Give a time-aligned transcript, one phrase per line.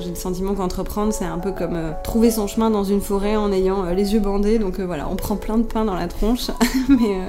[0.00, 3.36] J'ai le sentiment qu'entreprendre, c'est un peu comme euh, trouver son chemin dans une forêt
[3.36, 4.58] en ayant euh, les yeux bandés.
[4.58, 6.50] Donc euh, voilà, on prend plein de pain dans la tronche,
[6.88, 7.28] mais,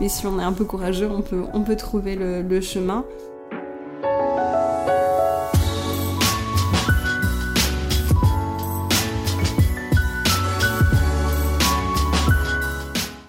[0.00, 3.04] mais si on est un peu courageux, on peut, on peut trouver le, le chemin.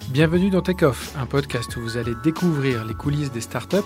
[0.09, 3.77] Bienvenue dans Take Off, un podcast où vous allez découvrir les coulisses des startups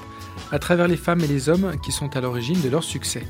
[0.52, 3.24] à travers les femmes et les hommes qui sont à l'origine de leur succès.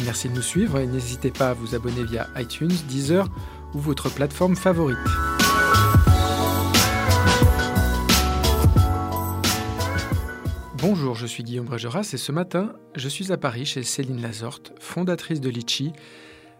[0.00, 3.28] Merci de nous suivre et n'hésitez pas à vous abonner via iTunes, Deezer
[3.74, 4.98] ou votre plateforme favorite.
[10.76, 14.74] Bonjour, je suis Guillaume Bregeras et ce matin, je suis à Paris chez Céline Lazorte,
[14.80, 15.92] fondatrice de Litchi.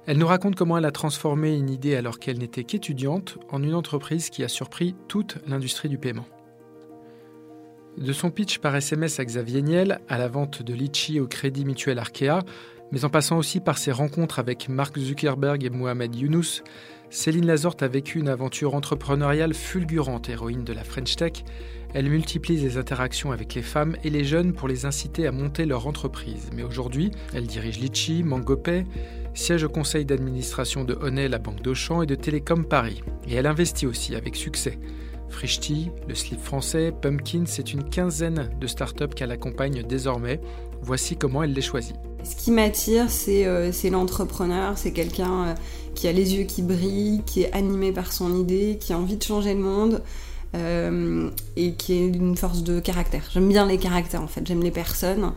[0.07, 3.75] Elle nous raconte comment elle a transformé une idée alors qu'elle n'était qu'étudiante en une
[3.75, 6.27] entreprise qui a surpris toute l'industrie du paiement.
[7.99, 11.65] De son pitch par SMS à Xavier Niel, à la vente de Litchi au Crédit
[11.65, 12.41] Mutuel Arkea,
[12.93, 16.63] mais en passant aussi par ses rencontres avec Mark Zuckerberg et Mohamed Younous,
[17.11, 21.45] Céline Lazorte a vécu une aventure entrepreneuriale fulgurante, héroïne de la French Tech.
[21.93, 25.65] Elle multiplie les interactions avec les femmes et les jeunes pour les inciter à monter
[25.65, 26.51] leur entreprise.
[26.53, 28.85] Mais aujourd'hui, elle dirige Litchi, MangoPay,
[29.33, 33.03] siège au conseil d'administration de Honnet, la Banque d'Auchan et de Télécom Paris.
[33.29, 34.79] Et elle investit aussi avec succès.
[35.29, 40.41] Frishti, le slip français, Pumpkin, c'est une quinzaine de startups qu'elle accompagne désormais.
[40.83, 41.97] Voici comment elle les choisit.
[42.25, 45.55] Ce qui m'attire, c'est euh, l'entrepreneur, c'est quelqu'un euh,
[45.95, 49.17] qui a les yeux qui brillent, qui est animé par son idée, qui a envie
[49.17, 50.03] de changer le monde
[50.55, 53.29] euh, et qui est une force de caractère.
[53.33, 55.33] J'aime bien les caractères en fait, j'aime les personnes.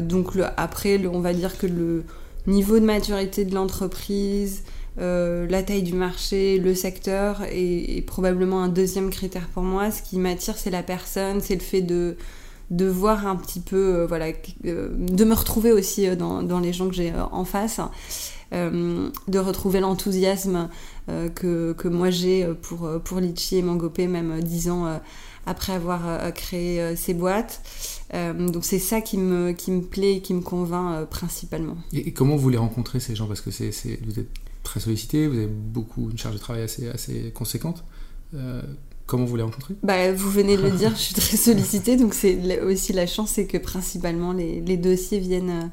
[0.00, 2.04] Donc après, on va dire que le
[2.48, 4.64] niveau de maturité de l'entreprise,
[4.98, 9.92] la taille du marché, le secteur est probablement un deuxième critère pour moi.
[9.92, 12.16] Ce qui m'attire, c'est la personne, c'est le fait de
[12.72, 14.28] de voir un petit peu, euh, voilà,
[14.64, 17.80] euh, de me retrouver aussi euh, dans, dans les gens que j'ai en face,
[18.52, 20.68] de retrouver l'enthousiasme
[21.34, 25.00] que, que moi j'ai pour, pour Litchi et Mangopé, même dix ans
[25.46, 27.62] après avoir créé ces boîtes.
[28.12, 31.78] Donc c'est ça qui me, qui me plaît et qui me convainc principalement.
[31.94, 33.26] Et, comment vous les rencontrez ces gens?
[33.26, 34.28] Parce que c'est- vous êtes
[34.62, 37.84] très sollicité, vous avez beaucoup une charge de travail assez, assez conséquente.
[39.12, 42.14] Comment vous les rencontrez Bah, vous venez de le dire, je suis très sollicitée, donc
[42.14, 45.70] c'est aussi la chance, c'est que principalement les, dossiers viennent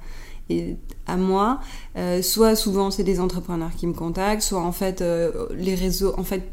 [0.52, 0.74] euh,
[1.08, 1.62] à moi.
[1.96, 6.14] Euh, soit souvent c'est des entrepreneurs qui me contactent, soit en fait euh, les réseaux,
[6.18, 6.52] en fait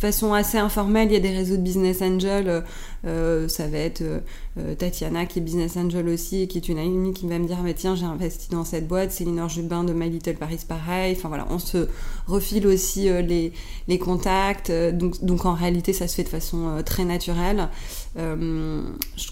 [0.00, 2.48] façon assez informelle, il y a des réseaux de business angel.
[2.48, 2.60] euh,
[3.06, 6.78] euh, ça va être euh, Tatiana qui est business angel aussi, et qui est une
[6.78, 9.92] amie qui va me dire mais tiens j'ai investi dans cette boîte, Céline Jubin de
[9.92, 11.14] My Little Paris pareil.
[11.16, 11.88] Enfin voilà, on se
[12.26, 13.52] refile aussi les
[13.88, 14.70] les contacts.
[14.70, 17.68] donc, donc en réalité, ça se fait de façon très naturelle.
[18.16, 19.30] Je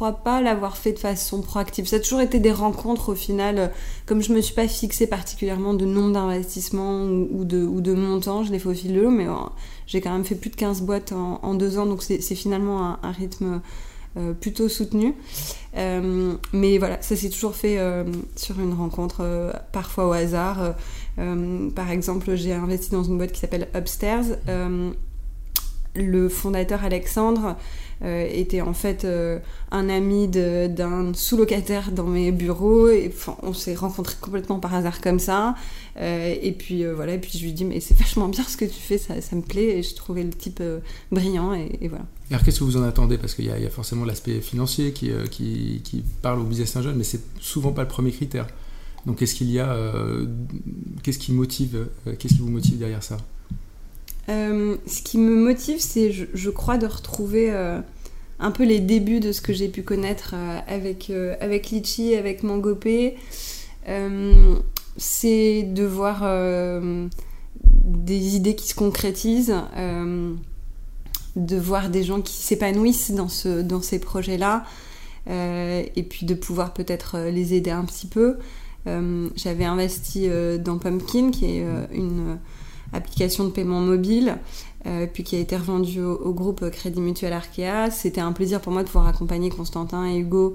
[0.00, 1.86] crois pas l'avoir fait de façon proactive.
[1.86, 3.70] Ça a toujours été des rencontres au final.
[4.06, 8.42] Comme je me suis pas fixé particulièrement de nombre d'investissements ou, de, ou de montants,
[8.42, 9.26] je l'ai fait au fil de l'eau, mais
[9.90, 13.10] j'ai quand même fait plus de 15 boîtes en, deux ans, donc c'est finalement un,
[13.10, 13.60] rythme
[14.16, 15.14] euh, plutôt soutenu.
[15.76, 18.04] Euh, mais voilà, ça s'est toujours fait euh,
[18.36, 20.74] sur une rencontre, parfois au hasard.
[21.16, 24.38] Par exemple, j'ai investi dans une boîte qui s'appelle Upstairs.
[25.94, 27.56] Le fondateur Alexandre
[28.02, 29.38] euh, était en fait euh,
[29.70, 32.88] un ami d'un sous-locataire dans mes bureaux.
[32.88, 33.12] Et
[33.42, 35.54] on s'est rencontrés complètement par hasard comme ça.
[35.96, 38.64] Euh, et puis voilà et puis je lui dis mais c'est vachement bien ce que
[38.64, 39.78] tu fais ça, me plaît.
[39.78, 40.62] Et je trouvais le type
[41.10, 42.04] brillant et, voilà.
[42.30, 43.18] Alors qu'est-ce que vous en attendez?
[43.18, 47.22] Parce qu'il y, a- forcément l'aspect financier qui, qui, parle au business angel, mais c'est
[47.40, 48.46] souvent pas le premier critère.
[49.06, 49.76] Donc qu'est-ce qu'il y a
[51.02, 51.88] Qu'est-ce qui motive
[52.18, 53.16] Qu'est-ce qui vous motive derrière ça?
[54.30, 57.80] Euh, ce qui me motive, c'est, je, crois, de retrouver euh,
[58.38, 61.10] un peu les débuts de ce que j'ai pu connaître euh, avec,
[61.40, 63.16] avec Litchi, avec Mangopé.
[64.96, 66.22] C'est de voir
[67.64, 69.54] des idées qui se concrétisent,
[71.36, 74.64] de voir des gens qui s'épanouissent dans, ce, dans ces projets-là,
[75.26, 78.36] et puis de pouvoir peut-être les aider un petit peu.
[78.86, 80.28] J'avais investi
[80.62, 82.38] dans Pumpkin, qui est une
[82.92, 84.36] application de paiement mobile.
[85.12, 87.90] puis qui a été revendu au, groupe Crédit Mutuel Arkea.
[87.90, 90.54] C'était un plaisir pour moi de pouvoir accompagner Constantin et Hugo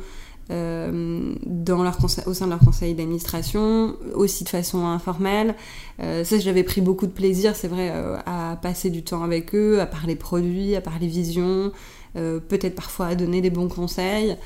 [0.50, 5.56] dans leur au sein de leur conseil d'administration, aussi de façon informelle.
[6.00, 7.92] ça, j'avais pris beaucoup de plaisir, c'est vrai,
[8.26, 11.72] à passer du temps avec eux, à parler produits, à parler vision,
[12.14, 14.38] peut-être parfois à donner des bons conseils.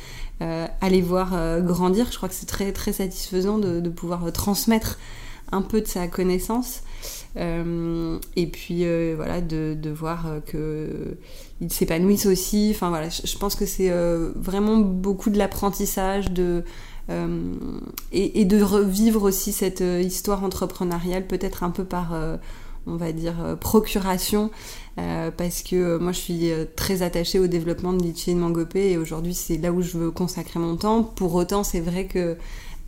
[0.42, 2.08] Euh, aller voir euh, grandir.
[2.10, 4.98] Je crois que c'est très très satisfaisant de, pouvoir euh, transmettre
[5.52, 6.82] un peu de sa connaissance.
[7.36, 8.86] Et puis
[9.16, 12.72] voilà, de, voir qu'ils s'épanouissent aussi.
[12.74, 13.92] Enfin voilà, je, pense que c'est
[14.36, 16.64] vraiment beaucoup de l'apprentissage de,
[18.12, 22.14] et, de revivre aussi cette histoire entrepreneuriale, peut-être un peu par
[22.90, 24.52] on va dire, euh, procuration,
[25.00, 28.40] euh, parce que euh, moi je suis très attachée au développement de Litchi et de
[28.40, 31.04] Mangopé, et aujourd'hui c'est là où je veux consacrer mon temps.
[31.04, 32.38] Pour autant, c'est vrai que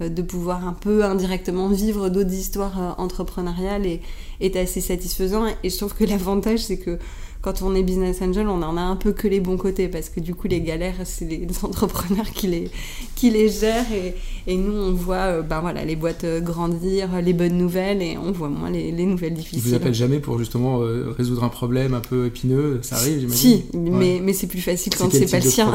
[0.09, 4.01] de pouvoir un peu indirectement vivre d'autres histoires entrepreneuriales est,
[4.39, 6.97] est assez satisfaisant, et je trouve que l'avantage c'est que
[7.41, 10.09] quand on est business angel, on en a un peu que les bons côtés parce
[10.09, 12.69] que du coup, les galères, c'est les entrepreneurs qui les,
[13.15, 13.91] qui les gèrent.
[13.91, 14.13] Et,
[14.45, 18.31] et nous, on voit ben voilà, les boîtes euh, grandir, les bonnes nouvelles et on
[18.31, 19.59] voit moins les, les nouvelles difficiles.
[19.65, 23.19] Ils vous appellent jamais pour justement euh, résoudre un problème un peu épineux Ça arrive,
[23.19, 23.35] j'imagine?
[23.35, 25.73] Si, mais, mais c'est plus facile quand c'est pas le sien.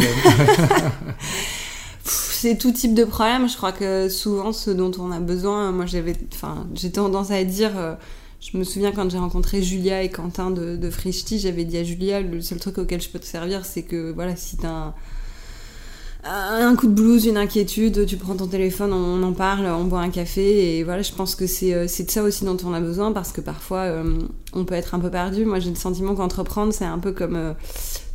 [2.36, 3.48] C'est tout type de problème.
[3.48, 7.44] Je crois que souvent, ce dont on a besoin, moi j'avais, enfin, j'ai tendance à
[7.44, 7.72] dire
[8.40, 10.90] je me souviens quand j'ai rencontré Julia et Quentin de, de
[11.38, 14.36] j'avais dit à Julia, le seul truc auquel je peux te servir, c'est que voilà,
[14.36, 14.94] si t'as
[16.24, 19.84] un, un coup de blues, une inquiétude, tu prends ton téléphone, on, en parle, on
[19.84, 22.72] boit un café, et voilà, je pense que c'est euh, de ça aussi dont on
[22.72, 24.18] a besoin, parce que parfois, euh,
[24.52, 25.44] on peut être un peu perdu.
[25.44, 27.36] Moi, j'ai le sentiment qu'entreprendre, c'est un peu comme...
[27.36, 27.52] Euh,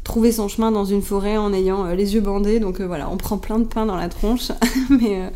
[0.04, 2.60] trouver son chemin dans une forêt en ayant les yeux bandés.
[2.60, 4.52] Donc voilà, on prend plein de pain dans la tronche,
[4.90, 5.32] mais,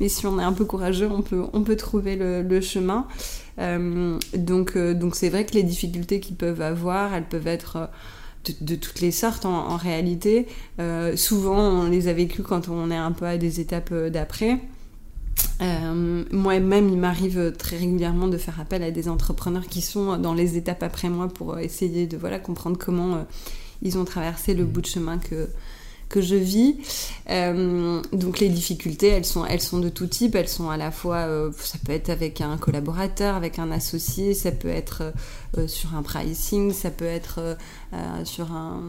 [0.00, 3.06] mais si on est un peu courageux, on peut, trouver le, chemin.
[3.58, 8.52] Euh, donc euh, c'est vrai que les difficultés qu'ils peuvent avoir, elles peuvent être euh,
[8.62, 10.46] de, toutes les sortes en, réalité.
[11.16, 14.58] souvent, on les a vécues quand on est un peu à des étapes d'après.
[15.60, 20.56] Moi-même, il m'arrive très régulièrement de faire appel à des entrepreneurs qui sont dans les
[20.56, 23.26] étapes après moi pour essayer de voilà, comprendre comment
[23.82, 25.48] ils ont traversé le bout de chemin que,
[26.08, 26.76] que je vis.
[27.30, 30.34] Euh, donc les difficultés, elles sont, elles sont de tout type.
[30.34, 34.34] Elles sont à la fois, euh, ça peut être avec un collaborateur, avec un associé,
[34.34, 35.14] ça peut être
[35.56, 37.56] euh, sur un pricing, ça peut être
[38.24, 38.82] sur un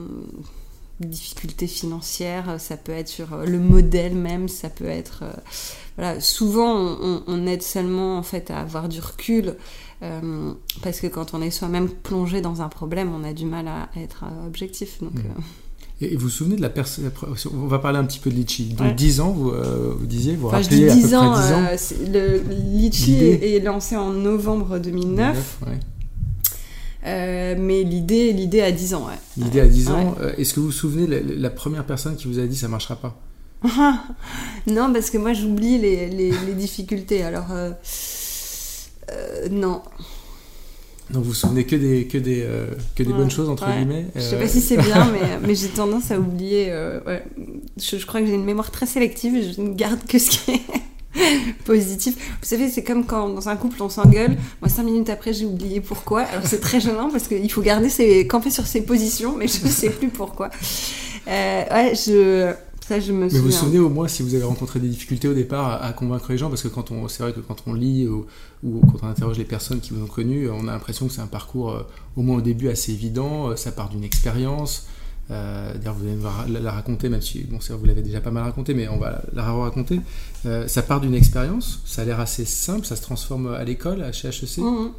[1.05, 5.23] difficulté financière, ça peut être sur le modèle même, ça peut être
[5.97, 6.19] voilà.
[6.19, 9.55] Souvent, on, aide seulement en fait à avoir du recul
[10.81, 13.89] parce que quand on est soi-même plongé dans un problème, on a du mal à,
[13.95, 15.01] être objectif.
[15.01, 15.41] Donc, mmh.
[16.01, 17.11] Et vous vous souvenez de la personne
[17.53, 18.65] On va parler un petit peu de Litchi.
[18.73, 21.35] Donc 10 ans, vous, euh, vous disiez, vous enfin, rappelez à peu près 10 ans.
[21.37, 21.77] Euh,
[22.11, 25.59] le Litchi est, lancé en novembre 2009.
[27.05, 29.17] Euh, mais l'idée, l'idée a 10 ans, ouais.
[29.37, 30.15] L'idée à 10 ans.
[30.37, 32.95] Est-ce que vous vous souvenez la, la, première personne qui vous a dit ça marchera
[32.95, 33.19] pas?
[34.67, 37.23] Non, parce que moi j'oublie les, les, les, difficultés.
[37.23, 37.47] Alors,
[39.49, 39.81] non.
[41.11, 44.07] Donc vous vous souvenez que des, que des, euh, que des bonnes choses, entre guillemets
[44.15, 46.67] Je sais pas si c'est bien, mais, mais j'ai tendance à oublier.
[46.69, 47.19] Euh,
[47.77, 50.29] je, je, crois que j'ai une mémoire très sélective et je ne garde que ce
[50.29, 50.61] qui est
[51.65, 52.15] positif.
[52.15, 54.37] Vous savez, c'est comme quand dans un couple on s'engueule.
[54.61, 56.21] Moi, cinq minutes après, j'ai oublié pourquoi.
[56.21, 59.63] Alors c'est très gênant parce qu'il faut garder ses, camper sur ses positions, mais je
[59.65, 60.49] ne sais plus pourquoi.
[61.27, 62.53] Euh, ouais, je
[62.99, 65.33] je me Mais vous vous souvenez au moins si vous avez rencontré des difficultés au
[65.33, 66.49] départ à, convaincre les gens?
[66.49, 68.25] Parce que quand on, c'est vrai que quand on lit ou,
[68.63, 71.27] quand on interroge les personnes qui vous ont connu, on a l'impression que c'est un
[71.27, 71.83] parcours, euh,
[72.17, 73.49] au moins au début, assez évident.
[73.49, 74.87] Euh, ça part d'une expérience.
[75.31, 78.73] Euh, D'ailleurs, vous allez la, raconter, même si bon, vous l'avez déjà pas mal raconté,
[78.73, 80.01] mais on va la, raconter.
[80.45, 84.03] Euh, ça part d'une expérience, ça a l'air assez simple, ça se transforme à l'école,
[84.03, 84.91] à chez HEC, mmh.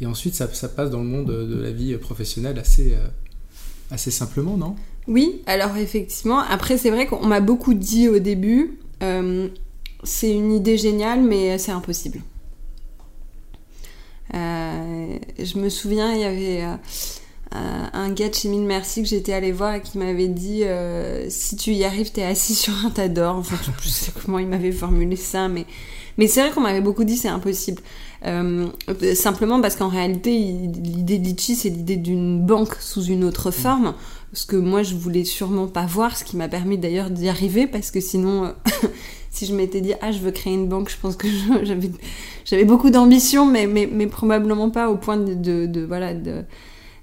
[0.00, 2.96] et ensuite ça, ça, passe dans le monde de la vie professionnelle assez,
[3.90, 4.74] assez simplement, non?
[5.06, 9.48] Oui, alors effectivement, après c'est vrai qu'on m'a beaucoup dit au début, euh,
[10.02, 12.20] c'est une idée géniale, mais c'est impossible.
[14.34, 16.76] Euh, je me souviens, il y avait euh,
[17.92, 20.62] un gars de chez Mine Merci que j'étais allée voir et qui m'avait dit
[21.28, 23.36] si tu y arrives, t'es assis sur un tas d'or.
[23.36, 25.66] Enfin, je sais comment il m'avait formulé ça, mais,
[26.18, 27.82] mais c'est vrai qu'on m'avait beaucoup dit c'est impossible.
[29.14, 33.94] simplement parce qu'en réalité, l'idée de Litchi, c'est l'idée d'une banque sous une autre forme
[34.36, 37.66] ce que moi je voulais sûrement pas voir, ce qui m'a permis d'ailleurs d'y arriver
[37.66, 38.52] parce que sinon, euh,
[39.30, 41.26] si je m'étais dit ah je veux créer une banque, je pense que
[42.44, 45.34] j'avais beaucoup d'ambition, mais, mais, probablement pas au point de,
[45.66, 46.44] de, voilà de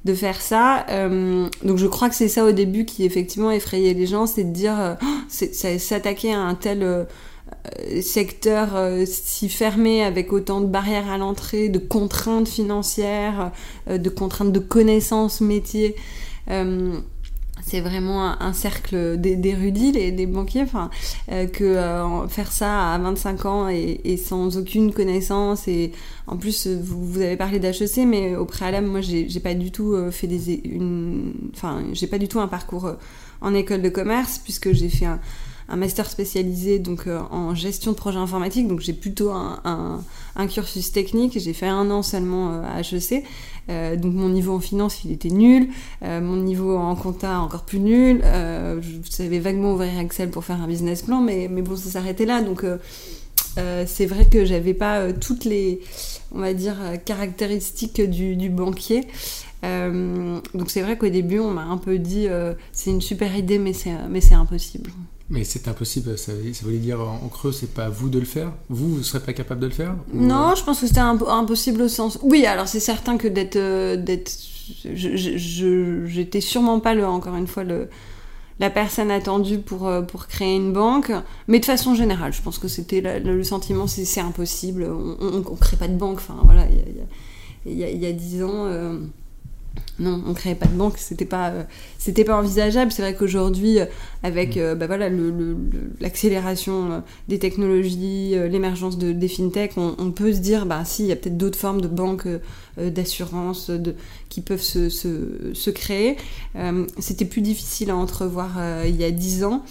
[0.05, 0.85] de faire ça.
[0.89, 4.43] Euh, donc je crois que c'est ça au début qui effectivement effrayait les gens, c'est
[4.43, 4.95] de dire euh,
[5.27, 7.07] c'est s'attaquer à un tel
[8.01, 8.69] secteur
[9.05, 13.51] si fermé avec autant de barrières à l'entrée, de contraintes financières,
[13.87, 15.95] de contraintes de connaissances métiers
[17.65, 20.89] c'est vraiment un, cercle d'érudits, les, des banquiers, enfin,
[21.31, 25.67] euh, que euh, faire ça à 25 ans et, sans aucune connaissance.
[25.67, 25.91] Et
[26.27, 30.11] en plus, vous, avez parlé d'HEC, mais au préalable, moi, j'ai pas du tout euh,
[30.11, 32.91] fait des, une, enfin, j'ai pas du tout un parcours
[33.41, 35.19] en école de commerce puisque j'ai fait un,
[35.69, 38.67] master spécialisé donc en gestion de projets informatiques.
[38.67, 40.03] Donc j'ai plutôt un,
[40.35, 41.39] un, cursus technique.
[41.39, 43.23] J'ai fait un an seulement à HEC.
[43.69, 45.69] Euh, donc mon niveau en finance, il était nul.
[46.03, 48.21] Euh, mon niveau en compta, encore plus nul.
[48.23, 51.89] Euh, je savais vaguement ouvrir Excel pour faire un business plan, mais, mais bon, ça
[51.89, 52.41] s'arrêtait là.
[52.41, 52.65] Donc
[53.85, 55.81] c'est vrai que j'avais pas toutes les,
[56.31, 59.05] on va dire, caractéristiques du, du banquier.
[59.61, 62.27] donc c'est vrai qu'au début, on m'a un peu dit
[62.71, 64.89] c'est une super idée, mais c'est impossible.
[65.29, 68.51] Mais c'est impossible, ça, voulait dire en creux, c'est pas à vous de le faire
[68.69, 70.99] Vous, vous ne serez pas capable de le faire Non, euh je pense que c'était
[70.99, 72.19] impossible au sens.
[72.21, 73.55] Oui, alors c'est certain que d'être.
[73.55, 73.95] Euh,
[74.85, 77.89] J'étais sûrement pas, le, encore une fois, le,
[78.59, 81.11] la personne attendue pour, euh, pour créer une banque,
[81.47, 85.77] mais de façon générale, je pense que c'était le, sentiment, c'est impossible, on ne crée
[85.77, 86.65] pas de banque, enfin voilà,
[87.65, 88.67] il y a, y a, dix ans
[89.99, 91.63] non, on créait pas de banque, c'était pas, euh,
[91.99, 92.91] c'était pas envisageable.
[92.91, 93.85] C'est vrai qu'aujourd'hui, euh,
[94.23, 94.59] avec mm.
[94.59, 95.07] euh, bah voilà,
[96.01, 101.11] l'accélération des technologies, l'émergence de, des fintechs, on, peut se dire, bah si, il y
[101.11, 102.27] a peut-être d'autres formes de banques,
[102.77, 103.95] d'assurance, de,
[104.29, 106.17] qui peuvent se, se, créer.
[106.99, 108.51] c'était plus difficile à entrevoir
[108.85, 109.63] il y a 10 ans.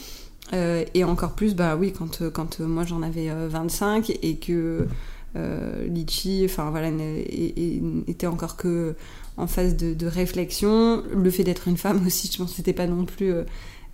[0.53, 4.87] et encore plus, bah oui, quand, quand moi j'en avais 25 et que
[5.89, 6.91] Litchi, enfin voilà,
[8.07, 8.95] était encore que
[9.37, 11.03] en phase de, réflexion.
[11.15, 13.45] Le fait d'être une femme aussi, je pense que c'était pas non plus euh,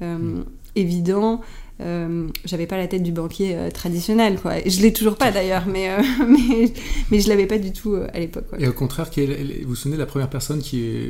[0.02, 0.45] euh, mm.
[0.76, 1.40] évident.
[1.80, 4.54] Euh, j'avais pas la tête du banquier traditionnel, quoi.
[4.66, 5.88] Je l'ai toujours pas d'ailleurs, mais,
[6.28, 6.73] mais,
[7.11, 8.47] mais je l'avais pas du tout à l'époque.
[8.59, 11.09] Et au contraire, vous vous souvenez de la première personne qui,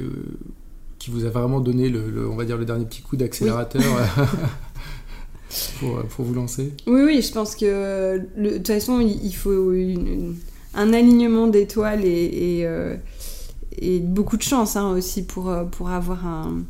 [0.98, 3.82] qui vous a vraiment donné le, on va dire, le dernier petit coup d'accélérateur
[5.80, 6.74] pour, pour, vous lancer?
[6.86, 9.72] Oui, oui, je pense que de toute façon, il, faut
[10.74, 12.66] un alignement d'étoiles et, et
[13.80, 16.62] et beaucoup de chance hein, aussi pour, euh, pour avoir un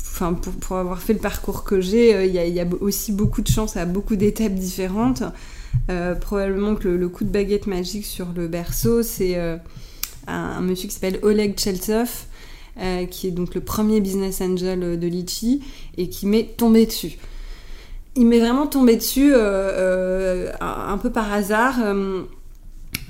[0.00, 3.42] enfin pour, pour, avoir fait le parcours que j'ai euh, il y, a aussi beaucoup
[3.42, 5.22] de chance à beaucoup d'étapes différentes.
[5.90, 9.36] Euh, probablement que le, coup de baguette magique sur le berceau c'est
[10.26, 12.26] un, monsieur qui s'appelle Oleg Cheltsov
[13.10, 15.62] qui est donc le premier business angel de Litchi
[15.98, 17.18] et qui m'est tombé dessus.
[18.16, 21.76] Il m'est vraiment tombé dessus un peu par hasard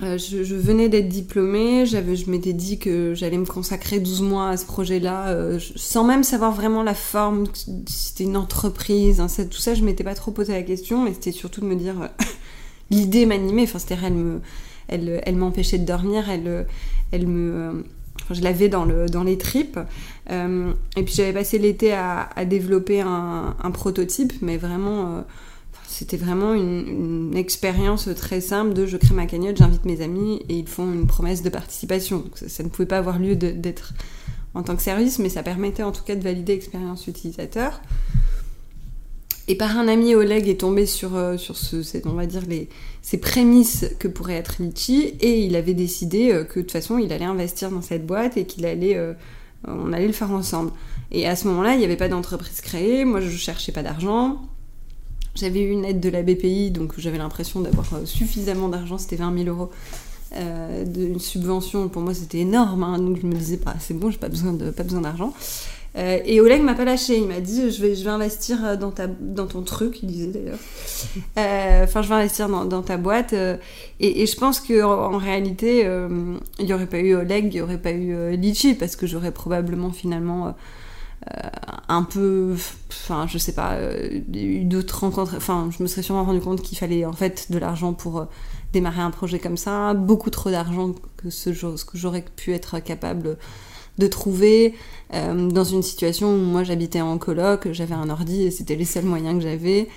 [0.02, 4.56] euh, je, venais d'être diplômée, je m'étais dit que j'allais me consacrer 12 mois à
[4.56, 7.44] ce projet-là, euh, sans même savoir vraiment la forme,
[7.86, 11.60] c'était une entreprise, tout ça, je m'étais pas trop posé la question, mais c'était surtout
[11.60, 12.08] de me dire, euh,
[12.90, 14.40] l'idée m'animait, enfin, cest elle me,
[14.88, 16.66] elle, m'empêchait de dormir, elle,
[17.12, 17.84] elle me,
[18.32, 19.78] je l'avais dans, le, dans les tripes,
[20.28, 25.24] et puis j'avais passé l'été à, développer un, prototype, mais vraiment
[25.94, 30.54] c'était vraiment une, expérience très simple de je crée ma cagnotte, j'invite mes amis et
[30.54, 32.24] ils font une promesse de participation.
[32.34, 33.92] ça, ne pouvait pas avoir lieu d'être
[34.54, 37.80] en tant que service, mais ça permettait en tout cas de valider l'expérience utilisateur.
[39.46, 42.68] Et par un ami, Oleg est tombé sur, euh, sur ce, on va dire les,
[43.02, 46.98] ces prémices que pourrait être Litchi et il avait décidé euh, que de toute façon
[46.98, 49.12] il allait investir dans cette boîte et qu'il allait, euh,
[49.68, 50.72] on allait le faire ensemble.
[51.12, 54.40] Et à ce moment-là, il n'y avait pas d'entreprise créée, moi je cherchais pas d'argent,
[55.34, 59.16] j'avais eu une aide de la BPI, donc j'avais l'impression d'avoir euh, suffisamment d'argent, c'était
[59.16, 59.70] 20 000 euros.
[60.36, 64.10] Euh, d'une subvention, pour moi c'était énorme, hein, donc je me disais, pas, c'est bon,
[64.10, 65.32] j'ai pas besoin, de, pas besoin d'argent.
[65.96, 68.90] Euh, et Oleg m'a pas lâché, il m'a dit je vais, je vais investir dans,
[68.90, 70.58] ta, dans ton truc, il disait d'ailleurs.
[71.84, 73.32] Enfin, je vais investir dans, dans ta boîte.
[74.00, 75.88] Et, je pense qu'en en, réalité,
[76.58, 79.30] il n'y aurait pas eu Oleg, il n'y aurait pas eu Litchi, parce que j'aurais
[79.30, 80.50] probablement finalement euh,
[81.88, 82.54] un peu,
[82.90, 86.62] enfin je sais pas, euh, eu d'autres rencontres, enfin je me serais sûrement rendu compte
[86.62, 88.24] qu'il fallait en fait de l'argent pour euh,
[88.72, 93.36] démarrer un projet comme ça, beaucoup trop d'argent que ce, que j'aurais pu être capable
[93.98, 94.74] de trouver
[95.12, 99.04] dans une situation où moi j'habitais en coloc, j'avais un ordi et c'était les seuls
[99.04, 99.88] moyens que j'avais,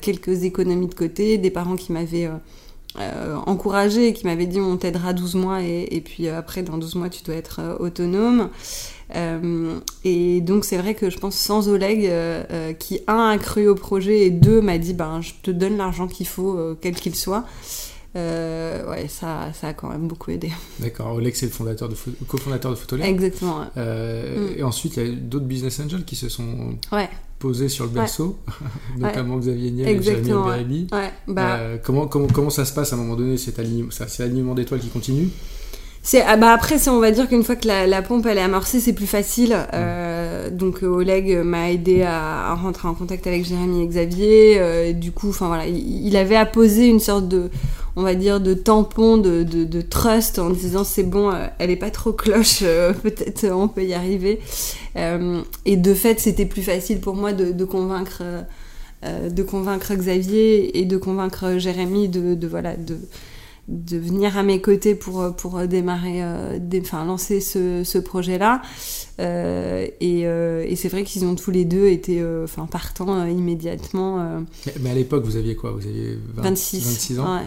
[0.00, 2.30] quelques économies de côté, des parents qui m'avaient
[3.46, 7.10] encouragé, qui m'avaient dit on t'aidera 12 mois et, et, puis après dans 12 mois
[7.10, 8.48] tu dois être autonome.
[9.14, 13.38] Euh, et donc c'est vrai que je pense sans Oleg, euh, euh, qui un a
[13.38, 16.94] cru au projet et deux m'a dit ben je te donne l'argent qu'il faut, quel
[16.94, 17.44] qu'il soit.
[18.14, 20.52] Ouais, ça, ça a quand même beaucoup aidé.
[20.78, 21.14] D'accord.
[21.14, 21.96] Oleg, c'est le fondateur de
[22.28, 23.08] cofondateur de Photolab.
[23.08, 23.58] Exactement.
[23.76, 23.82] Ouais.
[23.82, 24.58] Mm.
[24.58, 27.08] Et ensuite, il y a d'autres business angels qui se sont ouais.
[27.40, 28.38] posés sur le berceau,
[28.98, 30.86] notamment Xavier Niel et Jérémy Bérébi.
[31.26, 31.58] Bah...
[31.82, 33.36] Comment, comment, comment ça se passe à un moment donné?
[33.36, 35.28] Cet alignement, C'est l'alignement d'étoiles qui continue
[36.06, 38.78] c'est ah bah après on va dire qu'une fois que la, pompe elle est amorcée
[38.78, 39.56] c'est plus facile.
[39.72, 44.56] Euh, donc Oleg m'a aidé à, rentrer en contact avec Jérémy et Xavier.
[44.58, 47.48] Euh, du coup enfin voilà il, avait apposé une sorte de
[47.96, 51.76] on va dire de tampon de, de, trust en disant c'est bon euh, elle est
[51.76, 52.60] pas trop cloche
[53.02, 54.40] peut-être on peut y arriver.
[55.64, 58.22] Et de fait c'était plus facile pour moi de, de convaincre
[59.02, 62.98] de convaincre Xavier et de convaincre Jérémy de, de voilà de
[63.68, 68.60] de venir à mes côtés pour, pour démarrer, euh, enfin lancer ce, ce projet-là.
[69.20, 74.44] Euh, et, euh, et c'est vrai qu'ils ont tous les deux été enfin partants immédiatement.
[74.80, 75.72] Mais, à l'époque, vous aviez quoi?
[75.72, 77.40] Vous aviez 26, 26 ans?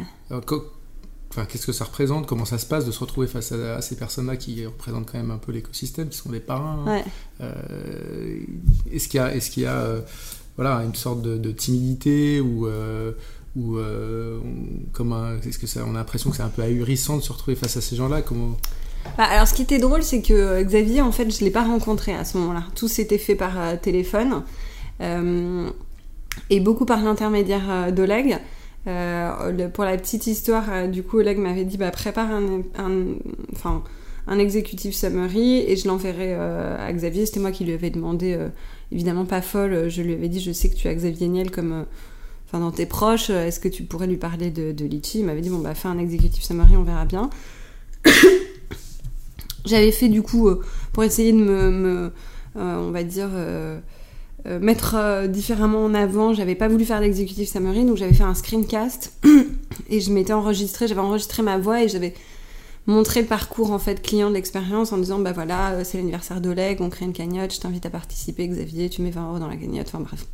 [1.30, 2.26] Enfin, qu'est-ce que ça représente?
[2.26, 5.30] Comment ça se passe de se retrouver face à, ces personnes-là qui représentent quand même
[5.30, 7.04] un peu l'écosystème, qui sont des parrains
[8.92, 9.98] Est-ce qu'il y a, est-ce qu'il y a
[10.56, 12.68] voilà, une sorte de, de timidité ou
[13.58, 14.40] ou euh,
[15.00, 15.34] on a
[15.94, 18.22] l'impression que c'est un peu ahurissant de se retrouver face à ces gens-là
[19.18, 21.64] bah, alors ce qui était drôle c'est que euh, Xavier en fait je l'ai pas
[21.64, 22.64] rencontré à ce moment-là.
[22.76, 24.44] Tout s'était fait par euh, téléphone.
[26.50, 28.38] Et beaucoup par l'intermédiaire d'Oleg.
[28.84, 32.64] Pour la petite histoire du coup Oleg m'avait dit bah prépare un,
[34.28, 37.26] un exécutif summary et je l'enverrai à Xavier.
[37.26, 38.38] C'était moi qui lui avais demandé
[38.92, 39.88] évidemment pas folle.
[39.90, 41.86] Je lui avais dit je sais que tu as Xavier Niel comme
[42.48, 45.26] enfin dans tes proches, euh, est-ce que tu pourrais lui parler de, de Litchi Il
[45.26, 47.30] m'avait dit bon bah fais un exécutif summary, on verra bien.
[49.66, 50.62] J'avais fait du coup euh,
[50.94, 52.14] pour essayer de me,
[52.56, 53.30] euh, on va dire
[54.46, 56.34] mettre différemment en avant.
[56.34, 59.12] J'avais pas voulu faire l'exécutif summary, donc j'avais fait un screencast
[59.90, 62.14] et je m'étais enregistré, j'avais enregistré ma voix et j'avais
[62.86, 66.80] montré le parcours en fait client de l'expérience en disant bah voilà c'est l'anniversaire d'Oleg,
[66.80, 69.58] on crée une cagnotte, je t'invite à participer Xavier, tu mets 20 euros dans la
[69.58, 70.26] cagnotte, enfin bref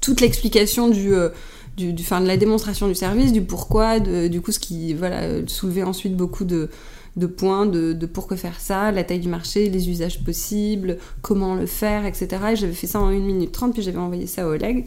[0.00, 1.30] toute l'explication du, euh,
[1.76, 5.82] du, fin, de la démonstration du service, du pourquoi, du coup ce qui voilà, soulevait
[5.82, 6.68] ensuite beaucoup de,
[7.16, 11.54] de points de, de, pourquoi faire ça, la taille du marché, les usages possibles, comment
[11.54, 12.28] le faire, etc.
[12.52, 14.86] Et j'avais fait ça en 1 minute 30, puis j'avais envoyé ça au Oleg.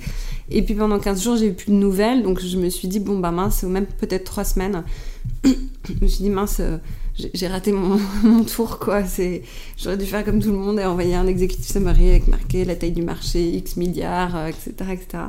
[0.50, 3.00] Et puis pendant 15 jours, j'ai eu plus de nouvelles, donc je me suis dit,
[3.00, 4.84] bon bah mince, ou même peut-être 3 semaines,
[5.44, 6.78] je me suis dit, mince, euh,
[7.16, 9.04] j'ai raté mon, mon, tour, quoi.
[9.78, 12.76] J'aurais dû faire comme tout le monde et envoyer un exécutif summary avec marqué la
[12.76, 14.74] taille du marché, X milliards, etc.
[14.82, 15.24] Euh, etc.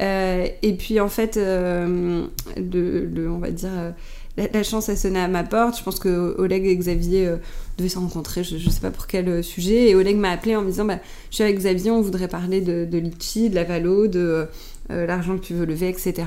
[0.00, 2.24] Euh, et puis en fait, euh,
[2.56, 3.92] le, on va dire,
[4.38, 5.78] la, chance a sonné à ma porte.
[5.78, 7.34] Je pense que Oleg et Xavier
[7.76, 9.90] devaient se rencontrer, je ne sais pas pour quel sujet.
[9.90, 12.62] Et Oleg m'a appelé en me disant bah, Je suis avec Xavier, on voudrait parler
[12.62, 14.48] de, de Litchi, de la Valo, de
[14.88, 16.24] l'argent que tu veux lever, etc.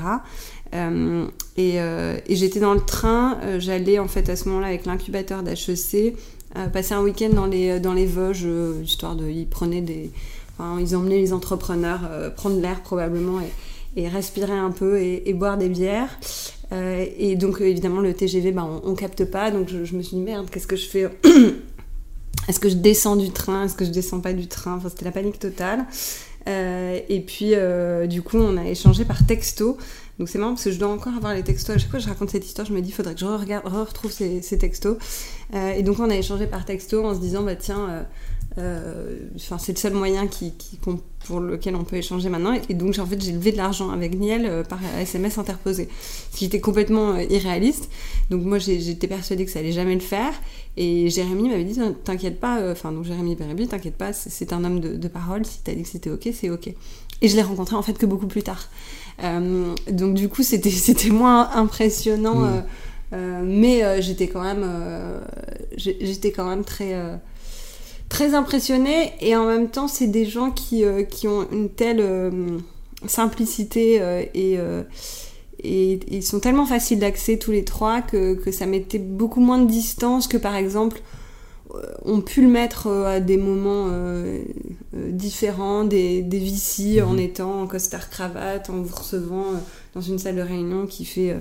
[0.74, 1.26] Euh,
[1.58, 5.42] euh, et, j'étais dans le train, euh, j'allais en fait à ce moment-là avec l'incubateur
[5.42, 6.16] d'HEC
[6.72, 8.46] passer un week-end dans les, dans les Vosges,
[8.84, 9.28] histoire de.
[9.28, 10.10] Ils prenaient des.
[10.78, 13.40] Ils emmenaient les entrepreneurs prendre l'air probablement
[13.96, 16.16] et, respirer un peu et, boire des bières.
[16.70, 20.22] et donc évidemment le TGV, bah, on, on, capte pas, donc je, me suis dit
[20.22, 21.08] merde, qu'est-ce que je fais
[22.48, 23.64] Est-ce que je descends du train?
[23.64, 24.76] Est-ce que je descends pas du train?
[24.76, 25.86] Enfin, c'était la panique totale.
[26.46, 27.54] et puis
[28.08, 29.76] du coup, on a échangé par texto.
[30.18, 31.74] Donc c'est marrant parce que je dois encore avoir les textos.
[31.74, 33.40] À chaque fois que je raconte cette histoire, je me dis, faudrait que je re
[33.64, 34.96] retrouve ces, textos.
[35.54, 38.02] Euh, et donc on a échangé par texto en se disant, bah tiens, euh,
[38.58, 39.18] euh,
[39.58, 40.52] c'est le seul moyen qui,
[41.26, 42.56] pour lequel on peut échanger maintenant.
[42.68, 45.88] Et donc en fait, j'ai levé de l'argent avec Niel par SMS interposé,
[46.30, 47.90] ce qui était complètement irréaliste.
[48.30, 50.32] Donc moi, j'étais persuadée que ça allait jamais le faire.
[50.76, 54.78] Et Jérémy m'avait dit, t'inquiète pas, enfin donc Jérémy Bérébi, t'inquiète pas, c'est un homme
[54.78, 55.44] de, de parole.
[55.44, 56.72] Si t'as dit que c'était ok, c'est ok.
[57.22, 58.68] Et je l'ai rencontré en fait que beaucoup plus tard.
[59.22, 62.44] Euh, donc du coup, c'était c'était moins impressionnant, mm.
[62.44, 62.60] euh,
[63.12, 64.66] euh, mais j'étais quand même
[65.76, 66.94] j'étais quand même très
[68.08, 72.02] très impressionnée et en même temps, c'est des gens qui qui ont une telle
[73.06, 74.00] simplicité
[74.34, 74.58] et
[75.66, 79.58] et ils sont tellement faciles d'accès tous les trois que, que ça mettait beaucoup moins
[79.58, 81.00] de distance que par exemple
[82.04, 83.88] ont pu le mettre à des moments
[84.96, 87.18] euh, différents des, des en mhm.
[87.18, 89.58] étant en costard cravate, en vous recevant euh,
[89.94, 91.40] dans une salle de réunion qui fait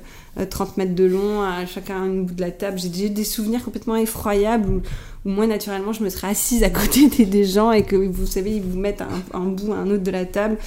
[0.50, 2.80] 30 euh, mètres de long, à chacun un bout de la table.
[2.80, 4.82] J'ai des souvenirs complètement effroyables où,
[5.26, 8.64] moi, naturellement, je me serais assise à côté des, gens et que, vous savez, ils
[8.64, 10.58] vous mettent un, bout à un autre de la table.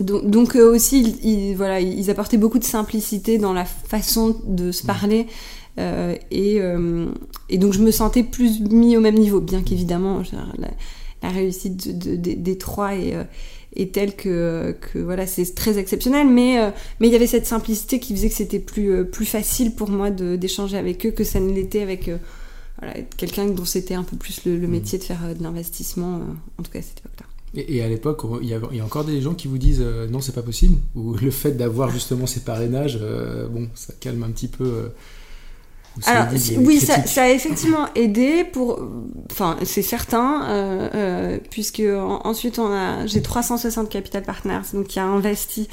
[0.00, 4.84] donc, donc aussi, ils, voilà, ils apportaient beaucoup de simplicité dans la façon de se
[4.84, 5.26] parler.
[5.28, 5.59] Euh,
[6.30, 7.06] et, euh,
[7.48, 10.22] et, donc je me sentais plus mis au même niveau, bien qu'évidemment
[11.22, 13.14] la réussite des trois est,
[13.76, 16.26] est telle que, que voilà, c'est très exceptionnel.
[16.28, 19.90] Mais mais il y avait cette simplicité qui faisait que c'était plus plus facile pour
[19.90, 22.10] moi d'échanger avec eux que ça ne l'était avec
[22.78, 24.66] voilà, quelqu'un dont c'était un peu plus le, mmh.
[24.70, 26.20] métier de faire de l'investissement,
[26.58, 27.26] en tout cas à cette époque-là.
[27.54, 30.34] Et, à l'époque, il y, a, encore des gens qui vous disent euh, non, c'est
[30.34, 34.46] pas possible Ou le fait d'avoir justement ces parrainages, euh, bon, ça calme un petit
[34.46, 34.90] peu.
[36.06, 36.26] Euh, Alors,
[36.58, 38.80] oui, ça, ça, a effectivement aidé pour.
[39.30, 40.90] Enfin, c'est certain,
[41.50, 41.82] puisque
[42.24, 45.68] ensuite, on a, j'ai 360 capital partners, donc qui a investi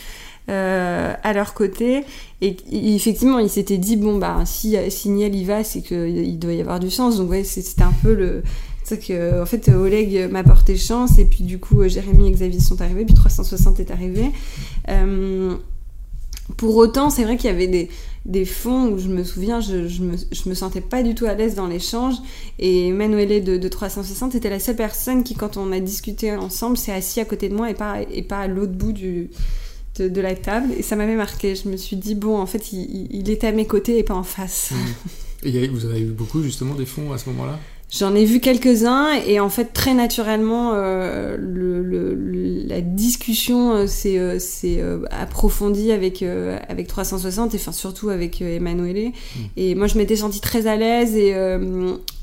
[0.47, 2.03] à leur côté.
[2.41, 2.55] Et,
[2.95, 6.61] effectivement, ils s'étaient dit bon, bah, si, si Niel y va, c'est qu'il doit y
[6.61, 7.17] avoir du sens.
[7.17, 8.43] Donc, ouais, c'était un peu le
[8.87, 12.61] c'est que en fait Oleg m'a porté chance et puis du coup Jérémy et Xavier
[12.61, 14.31] sont arrivés puis 360 est arrivé
[14.87, 15.57] euh,
[16.57, 17.89] pour autant c'est vrai qu'il y avait des,
[18.25, 21.25] des fonds où je me souviens je, je, me, je me sentais pas du tout
[21.25, 22.15] à l'aise dans l'échange.
[22.59, 26.77] Et Manuele de, de 360 était la seule personne qui quand on a discuté ensemble
[26.77, 29.29] s'est assis à côté de moi et pas, et pas à l'autre bout du,
[29.97, 30.73] de, la table.
[30.77, 31.55] Et ça m'avait marqué.
[31.55, 34.15] Je me suis dit bon en fait il, il était à mes côtés et pas
[34.15, 34.71] en face.
[34.71, 35.47] Mmh.
[35.47, 38.41] et vous avez eu beaucoup justement des fonds à ce moment là J'en ai vu
[38.41, 46.21] quelques-uns et en fait très naturellement euh, le, la discussion euh, s'est euh, approfondie avec
[46.21, 49.39] avec 360 et enfin surtout avec Emanuele mm.
[49.55, 51.33] et moi je m'étais sentie très à l'aise et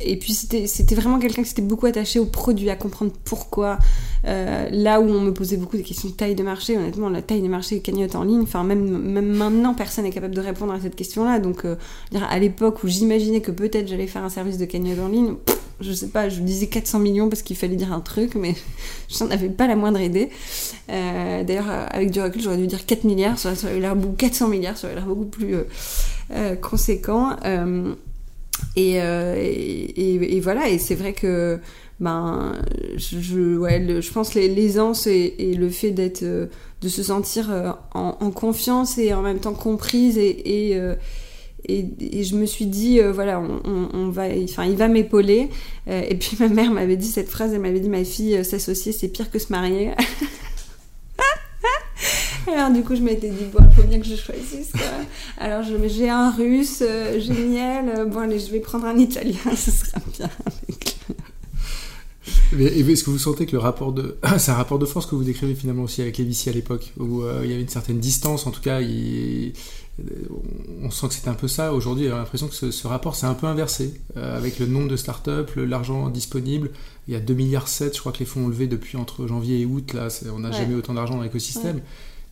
[0.01, 3.79] et puis c'était c'était vraiment quelqu'un qui s'était beaucoup attaché au produit à comprendre pourquoi
[4.25, 6.77] là où on me posait beaucoup des questions de taille de marché.
[6.77, 8.43] Honnêtement la taille des marchés cagnotte en ligne.
[8.43, 11.65] Enfin même même maintenant personne n'est capable de répondre à cette question là donc
[12.13, 15.35] à l'époque où j'imaginais que peut-être j'allais faire un service de cagnotte en ligne
[15.85, 18.55] je sais pas, je disais 400 millions parce qu'il fallait dire un truc, mais
[19.09, 20.31] je n'en avais pas la moindre idée.
[20.91, 24.77] Euh, d'ailleurs, avec du recul, j'aurais dû dire 4 milliards, ça aurait l'air 400 milliards,
[24.77, 25.65] ça aurait l'air beaucoup plus euh,
[26.33, 27.37] euh, conséquent.
[28.77, 28.99] Et,
[30.41, 31.59] voilà, et c'est vrai que
[32.01, 32.55] ben,
[32.97, 38.31] je, ouais, je pense l'aisance et, et, le fait d'être, de se sentir en, en,
[38.31, 40.77] confiance et en même temps comprise et
[41.67, 45.49] et, je me suis dit, euh, voilà, on, va, enfin, il va m'épauler.
[45.89, 48.45] Euh, et puis ma mère m'avait dit cette phrase, elle m'avait dit, ma fille, euh,
[48.45, 49.93] s'associer, c'est pire que se marier.
[52.47, 54.73] Alors du coup, je m'étais dit, bon, il faut bien que je choisisse.
[55.39, 56.83] Alors j'ai un russe,
[57.17, 60.29] génial, bon allez, je vais prendre un italien, ce sera bien.
[62.59, 64.17] Est-ce que vous sentez que le rapport de...
[64.39, 66.93] C'est un rapport de force que vous décrivez finalement aussi avec les VC à l'époque,
[66.99, 69.53] où il y avait une certaine distance, en tout cas, il
[70.83, 71.73] on sent que c'est un peu ça.
[71.73, 74.97] Aujourd'hui, a l'impression que ce, rapport s'est un peu inversé euh, avec le nombre de
[74.97, 76.71] startups, l'argent disponible.
[77.07, 79.27] Il y a 2 milliards 7, je crois que les fonds ont levé depuis entre
[79.27, 79.93] janvier et août.
[79.93, 81.81] Là, on n'a jamais autant d'argent dans l'écosystème.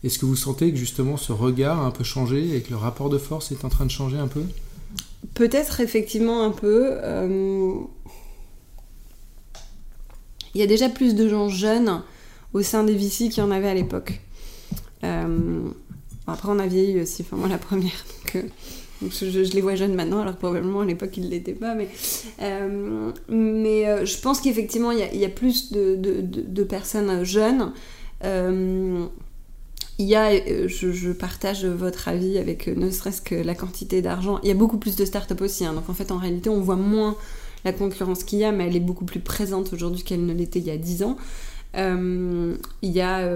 [0.03, 2.75] Est-ce que vous sentez que justement ce regard a un peu changé et que le
[2.75, 4.41] rapport de force est en train de changer un peu?
[5.33, 6.89] Peut-être effectivement un peu.
[6.91, 7.77] Euh,
[10.53, 12.01] il y a déjà plus de gens jeunes
[12.53, 14.21] au sein des VC qu'il y en avait à l'époque.
[15.03, 15.69] Euh,
[16.27, 17.91] après, on a vieilli aussi, enfin, moi la première,
[18.25, 21.75] donc, euh, je, les vois jeunes maintenant, alors probablement à l'époque ils ne l'étaient pas.
[21.75, 21.89] Mais,
[22.41, 23.11] euh,
[24.05, 27.73] je pense qu'effectivement, il y, a plus de, personnes jeunes.
[28.23, 29.09] il
[29.99, 34.39] y a, je, je, partage votre avis avec ne serait-ce que la quantité d'argent.
[34.43, 36.61] Il y a beaucoup plus de startups aussi, hein, donc en fait, en réalité, on
[36.61, 37.17] voit moins
[37.65, 40.59] la concurrence qu'il y a, mais elle est beaucoup plus présente aujourd'hui qu'elle ne l'était
[40.59, 41.17] il y a 10 ans.
[41.75, 43.29] il y a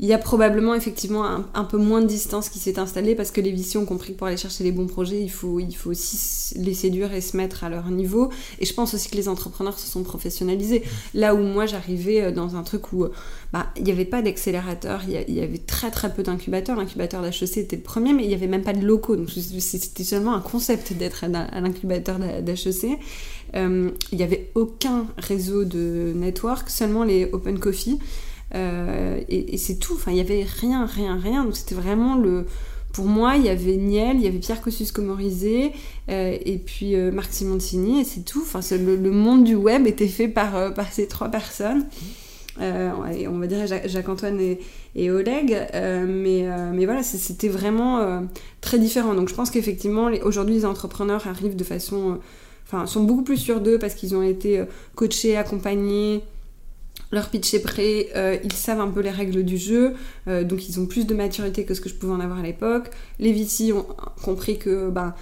[0.00, 3.40] il y a probablement effectivement un, peu moins de distance qui s'est installée parce que
[3.40, 5.90] les VC ont compris que pour aller chercher les bons projets, il faut, il faut
[5.90, 8.30] aussi les séduire et se mettre à leur niveau.
[8.60, 10.84] Et je pense aussi que les entrepreneurs se sont professionnalisés.
[11.14, 13.06] Là où moi j'arrivais euh, dans un truc où
[13.52, 16.76] bah, il n'y avait pas d'accélérateur, il y avait très très peu d'incubateurs.
[16.76, 19.16] L'incubateur d'HEC était le premier, mais il n'y avait même pas de locaux.
[19.16, 22.98] Donc c'était seulement un concept d'être à l'incubateur d'HEC.
[23.56, 27.98] Euh, il n'y avait aucun réseau de network, seulement les Open Coffee.
[28.54, 29.94] Euh, et, c'est tout.
[29.94, 31.44] Enfin, il y avait rien, rien, rien.
[31.44, 32.46] Donc c'était vraiment le.
[32.92, 35.72] Pour moi, il y avait Niel, il y avait Pierre Kosciusko-Morizet,
[36.08, 38.42] euh, et puis euh, Marc Simoncini, et c'est tout.
[38.42, 41.86] Enfin, le, monde du web était fait par, par ces trois personnes.
[42.58, 44.58] on va dire Jacques-Antoine et,
[44.96, 48.26] et, Oleg, mais, mais voilà, c'était vraiment
[48.62, 49.14] très différent.
[49.14, 52.18] Donc je pense qu'effectivement, aujourd'hui, les entrepreneurs arrivent de façon.
[52.66, 54.62] Enfin, sont beaucoup plus sûrs d'eux parce qu'ils ont été
[54.94, 56.22] coachés, accompagnés,
[57.10, 59.94] leur pitch est prêt, euh, ils savent un peu les règles du jeu,
[60.26, 62.42] euh, donc ils ont plus de maturité que ce que je pouvais en avoir à
[62.42, 62.90] l'époque.
[63.18, 63.86] Les VC ont
[64.22, 65.14] compris que ben,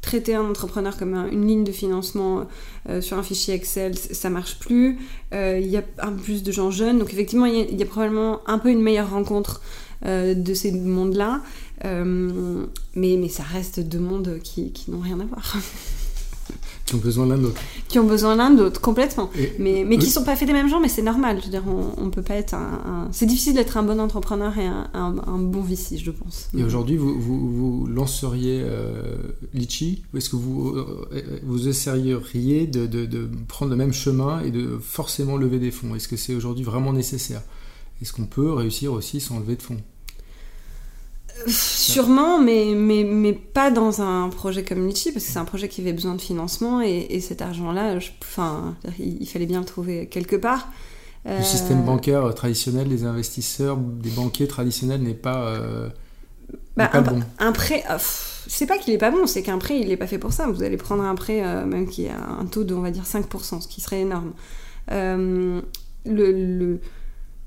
[0.00, 2.46] traiter un entrepreneur comme une ligne de financement
[2.88, 4.98] euh, sur un fichier Excel, ça marche plus.
[5.32, 8.40] Il y a un peu plus de gens jeunes, donc effectivement il y, a probablement
[8.46, 9.60] un peu une meilleure rencontre
[10.04, 11.42] de ces mondes-là,
[11.82, 15.56] mais, mais ça reste deux mondes qui, qui n'ont rien à voir.
[16.94, 17.60] qui ont besoin l'un de l'autre.
[17.88, 19.30] Qui ont besoin l'un de l'autre, complètement.
[19.58, 21.38] mais mais qui sont pas faits des mêmes gens, mais c'est normal.
[21.40, 23.08] Je veux dire, on, on peut pas être un.
[23.12, 26.48] C'est difficile d'être un bon entrepreneur et un, un, bon VC, je pense.
[26.56, 29.16] Et aujourd'hui, vous, vous, vous, lanceriez euh,
[29.52, 34.40] Litchi Ou est-ce que vous, euh, vous essayeriez de, de, de, prendre le même chemin
[34.40, 35.94] et de forcément lever des fonds?
[35.94, 37.42] Est-ce que c'est aujourd'hui vraiment nécessaire?
[38.02, 39.80] Est-ce qu'on peut réussir aussi sans lever de fonds?
[41.46, 45.68] Sûrement, mais, mais, mais pas dans un projet comme Litchi, parce que c'est un projet
[45.68, 50.06] qui avait besoin de financement, et, et cet argent-là, enfin, il, fallait bien le trouver
[50.06, 50.68] quelque part.
[51.26, 55.88] Le système euh, bancaire traditionnel des investisseurs, des banquiers traditionnels n'est pas, euh,
[56.76, 57.20] bah, pas un, bon.
[57.38, 57.96] Un prêt, euh,
[58.46, 60.46] c'est pas qu'il est pas bon, c'est qu'un prêt, il n'est pas fait pour ça.
[60.46, 63.60] Vous allez prendre un prêt, même qui a un taux de, on va dire, 5%,
[63.60, 64.32] ce qui serait énorme.
[64.90, 65.62] le,
[66.04, 66.80] le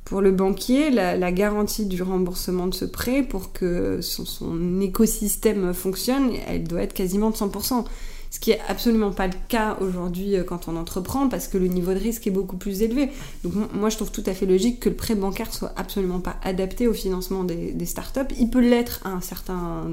[0.07, 6.31] pour le banquier, la, garantie du remboursement de ce prêt, pour que son, écosystème fonctionne,
[6.47, 7.83] elle doit être quasiment de 100%.
[8.31, 11.67] Ce qui est absolument pas le cas aujourd'hui euh, quand on entreprend, parce que le
[11.67, 13.09] niveau de risque est beaucoup plus élevé.
[13.43, 16.37] Donc moi, je trouve tout à fait logique que le prêt bancaire soit absolument pas
[16.41, 18.33] adapté au financement des, des startups.
[18.39, 19.89] Il peut l'être à un certain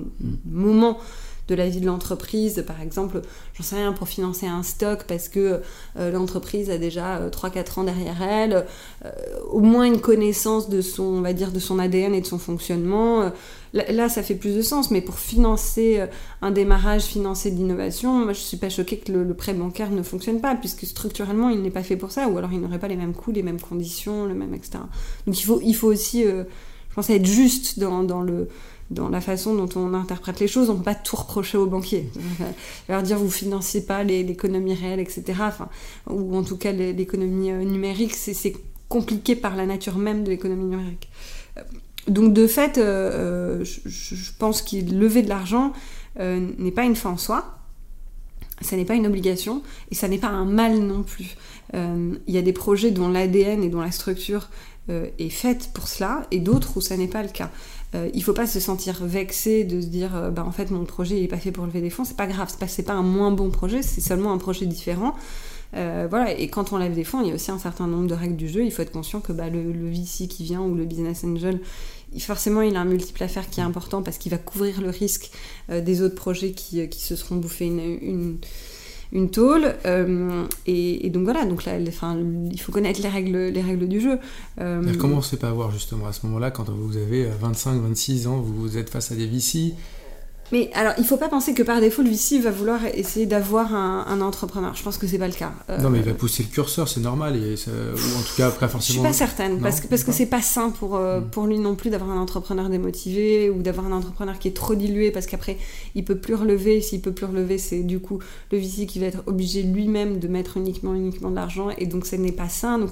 [0.46, 0.98] moment
[1.48, 3.20] de la vie de l'entreprise, par exemple,
[3.54, 5.61] j'en sais rien, pour financer un stock parce que
[5.98, 8.66] euh, l'entreprise a déjà 3-4 euh, ans derrière elle,
[9.04, 9.11] euh,
[9.50, 12.38] au moins une connaissance de son, on va dire, de son ADN et de son
[12.38, 13.30] fonctionnement.
[13.74, 16.07] Là, ça fait plus de sens, mais pour financer
[16.42, 20.04] un démarrage, financer de l'innovation, moi je suis pas choquée que le, prêt bancaire ne
[20.04, 22.87] fonctionne pas, puisque structurellement il n'est pas fait pour ça, ou alors il n'aurait pas
[22.87, 24.78] les mêmes coûts, les mêmes conditions, le même, etc.
[25.26, 28.48] Donc il faut, aussi, je pense, être juste dans le
[28.90, 31.66] dans la façon dont on interprète les choses, on ne peut pas tout reprocher aux
[31.66, 32.11] banquiers.
[32.88, 35.23] Leur dire vous financez pas l'économie réelle, etc.
[35.40, 35.68] Enfin,
[36.09, 38.55] ou en tout cas l'économie euh, numérique, c'est
[38.88, 41.09] compliqué par la nature même de l'économie numérique.
[41.57, 41.62] Euh,
[42.09, 45.73] donc de fait, euh, je, pense qu'il lever de l'argent
[46.18, 47.59] n'est pas une fin en soi.
[48.61, 51.37] Ça n'est pas une obligation et ça n'est pas un mal non plus.
[51.73, 54.49] Il y a des projets dont l'ADN et dont la structure
[54.88, 57.51] est faite pour cela et d'autres où ça n'est pas le cas.
[57.94, 60.85] Euh, il faut pas se sentir vexé de se dire euh, bah en fait mon
[60.85, 62.04] projet il est pas fait pour lever des fonds.
[62.04, 62.48] C'est pas grave.
[62.66, 63.83] C'est pas, pas un moins bon projet.
[63.83, 65.14] C'est seulement un projet différent.
[65.74, 66.38] Euh, voilà.
[66.38, 68.37] Et quand on lève des fonds il y a aussi un certain nombre de règles
[68.37, 68.64] du jeu.
[68.64, 71.61] Il faut être conscient que bah, le, VC qui vient ou le business angel
[72.20, 74.88] forcément il a un multiple à faire qui est important parce qu'il va couvrir le
[74.88, 75.33] risque
[75.68, 78.38] des autres projets qui, se seront bouffés une
[79.31, 79.74] tôle.
[79.87, 84.18] Euh, et, donc voilà, donc là, il faut connaître les règles, les règles du jeu.
[84.61, 87.81] Euh, comment on ne sait pas avoir justement à ce moment-là, quand vous avez 25,
[87.81, 89.74] 26 ans, vous êtes face à des VC
[90.55, 93.75] mais alors, il faut pas penser que par défaut, le VC va vouloir essayer d'avoir
[93.75, 94.73] un, entrepreneur.
[94.77, 95.53] Je pense que c'est pas le cas.
[95.69, 97.35] Euh, non, mais il va pousser le curseur, c'est normal.
[97.35, 98.79] Et ou en tout cas, pas forcément.
[98.79, 101.31] Je suis pas certaine, parce que parce que c'est pas sain pour euh, hmm.
[101.31, 104.77] pour lui non plus d'avoir un entrepreneur démotivé ou d'avoir un entrepreneur qui est trop
[104.77, 105.59] dilué, parce qu'après,
[105.97, 106.81] il peut plus relever.
[106.81, 108.21] S'il peut plus relever, c'est du coup
[108.53, 112.07] le VC qui va être obligé lui-même de mettre uniquement uniquement de l'argent, et donc
[112.07, 112.79] ce n'est pas sain.
[112.79, 112.90] Donc,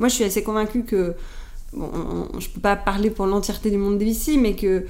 [0.00, 1.14] moi, je suis assez convaincue que
[1.76, 4.86] bon, je peux pas parler pour l'entièreté du monde des VC, mais que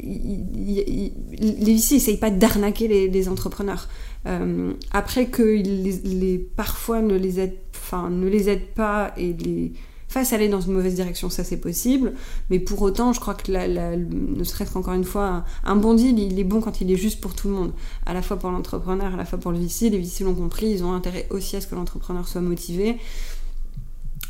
[0.00, 1.12] les
[1.58, 3.88] VC n'essayent pas d'arnaquer les, entrepreneurs.
[4.26, 9.72] Euh, après que les, parfois ne les aident, enfin, ne les aident pas et les
[10.08, 12.14] fassent aller dans une mauvaise direction, ça c'est possible.
[12.50, 16.38] Mais pour autant, je crois que ne serait-ce qu'encore une fois, un, bon deal, il
[16.38, 17.72] est bon quand il est juste pour tout le monde.
[18.06, 19.90] À la fois pour l'entrepreneur, à la fois pour le VC.
[19.90, 22.96] Les VC l'ont compris, ils ont intérêt aussi à ce que l'entrepreneur soit motivé.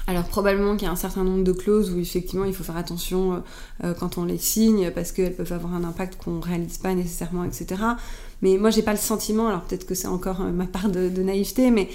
[0.09, 2.79] Alors probablement qu'il y a un certain nombre de clauses où effectivement il faut faire
[2.79, 3.37] attention euh,
[3.85, 7.45] euh, quand on les signe parce qu'elles peuvent avoir un impact qu'on réalise pas nécessairement,
[7.45, 7.83] etc.
[8.41, 11.11] Mais moi j'ai pas le sentiment, alors peut-être que c'est encore euh, ma part de,
[11.23, 11.91] naïveté, mais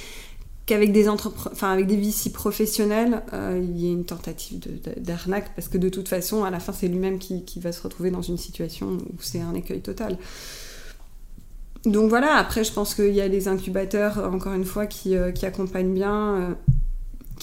[0.67, 1.99] qu'avec des enfin avec des
[2.31, 4.59] professionnels, il y ait une tentative
[4.97, 8.11] d'arnaque parce que de toute façon à la fin c'est lui-même qui, va se retrouver
[8.11, 10.19] dans une situation où c'est un écueil total.
[11.85, 15.95] Donc voilà, après je pense qu'il y a les incubateurs, encore une fois, qui accompagnent
[15.95, 16.55] bien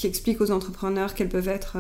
[0.01, 1.77] qui explique aux entrepreneurs quelles peuvent être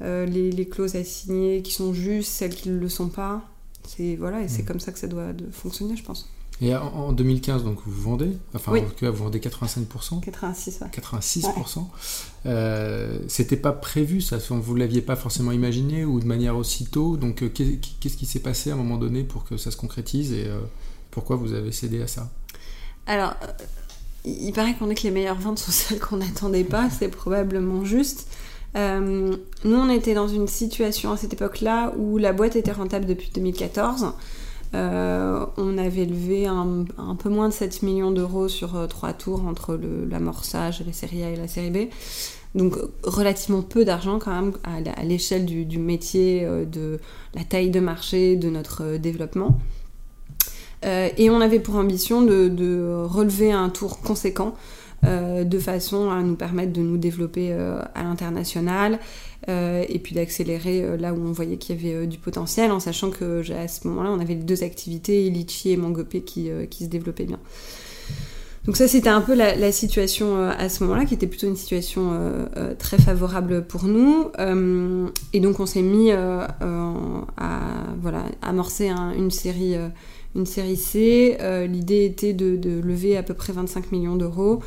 [0.00, 3.42] euh, les, clauses à signer, qui sont justes, celles qui ne le sont pas.
[3.86, 4.66] C'est voilà, et c'est mm.
[4.66, 6.28] comme ça que ça doit fonctionner, je pense.
[6.60, 10.20] Et en 2015, donc vous vendez, enfin en tout cas vous vendez 85%.
[10.20, 10.86] 86, ouais.
[10.88, 11.86] 86%.
[12.46, 17.16] Euh, c'était pas prévu, ça, vous l'aviez pas forcément imaginé ou de manière aussi tôt.
[17.16, 20.32] Donc euh, qu'est-ce qui s'est passé à un moment donné pour que ça se concrétise
[20.32, 20.48] et
[21.10, 22.30] pourquoi vous avez cédé à ça?
[23.06, 23.34] Alors
[24.24, 27.84] il paraît qu'on est que les meilleures ventes sont celles qu'on n'attendait pas, c'est probablement
[27.84, 28.28] juste.
[28.76, 33.06] Euh, nous, on était dans une situation à cette époque-là où la boîte était rentable
[33.06, 34.12] depuis 2014.
[34.74, 36.86] Euh, on avait levé un,
[37.18, 41.30] peu moins de 7 millions d'euros sur euh, trois tours entre l'amorçage, la série A
[41.30, 41.90] et la série B.
[42.54, 47.00] Donc relativement peu d'argent quand même à l'échelle du, métier, de
[47.34, 49.58] la taille de marché, de notre développement.
[50.84, 54.54] Et on avait pour ambition de, relever un tour conséquent
[55.04, 58.98] de façon à nous permettre de nous développer à l'international
[59.48, 63.42] et puis d'accélérer là où on voyait qu'il y avait du potentiel en sachant que
[63.52, 67.40] à ce moment-là on avait les deux activités, Litchi et Mangopé qui, se développaient bien.
[68.64, 71.56] Donc ça, c'était un peu la, situation euh, à ce moment-là, qui était plutôt une
[71.56, 74.30] situation euh, euh, très favorable pour nous.
[75.32, 76.46] et donc on s'est mis à
[78.00, 79.74] voilà, amorcer une, série,
[80.34, 81.36] une série C.
[81.68, 84.62] L'idée était de, lever à peu près 25 millions d'euros.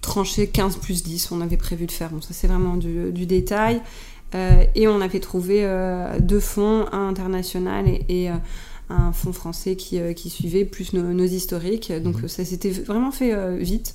[0.00, 2.10] trancher 15 plus 10, on avait prévu de faire.
[2.10, 3.80] Bon, ça c'est vraiment du, détail.
[4.32, 5.68] et on avait trouvé
[6.20, 8.30] deux fonds, un international et, et
[8.90, 11.92] un fonds français qui, euh, qui suivait, plus nos, historiques.
[12.02, 12.28] Donc mhm.
[12.28, 13.94] ça s'était vraiment fait euh, vite.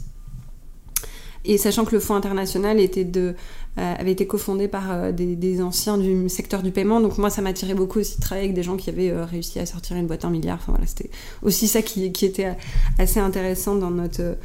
[1.45, 3.33] Et sachant que le fonds international euh,
[3.75, 7.99] avait été cofondé par des, anciens du secteur du paiement, donc moi ça m'attirait beaucoup
[7.99, 10.57] aussi de travailler avec des gens qui avaient réussi à sortir une boîte en milliard.
[10.61, 11.09] Enfin voilà, c'était
[11.41, 12.55] aussi ça qui, était
[12.97, 14.35] assez intéressant dans notre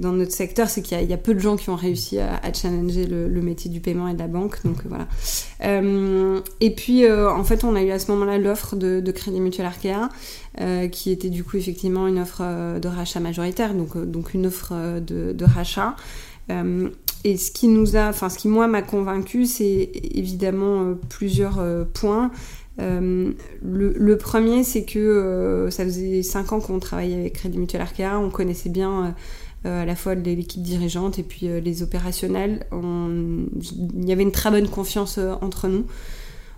[0.00, 3.06] dans notre secteur, c'est qu'il y, a peu de gens qui ont réussi à, challenger
[3.06, 4.64] le, métier du paiement et de la banque.
[4.64, 5.06] Donc voilà.
[5.62, 9.40] Euh, et puis euh, en fait, on a eu à ce moment-là l'offre de, Crédit
[9.40, 10.08] Mutuel Arkea,
[10.60, 12.42] euh, qui était du coup effectivement une offre
[12.78, 15.94] de rachat majoritaire, donc, donc une offre de, rachat.
[17.24, 22.30] Et ce qui nous a, enfin ce qui moi m'a convaincu, c'est évidemment plusieurs points.
[22.78, 28.30] le, premier, c'est que ça faisait 5 ans qu'on travaillait avec Crédit Mutuel Arkea, on
[28.30, 29.14] connaissait bien
[29.66, 32.64] euh, à la fois l'équipe dirigeante et puis euh, les opérationnels.
[32.72, 35.84] Il y avait une très bonne confiance euh, entre nous.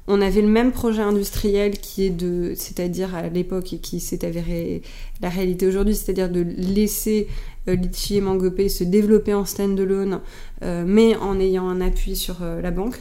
[0.08, 4.24] On avait le même projet industriel qui est de, c'est-à-dire à, l'époque et qui s'est
[4.24, 4.82] avéré
[5.20, 7.28] la réalité aujourd'hui, c'est-à-dire de laisser
[7.66, 10.20] Litchi et Mangopé se développer en stand-alone,
[10.60, 13.00] mais en ayant un appui sur la banque.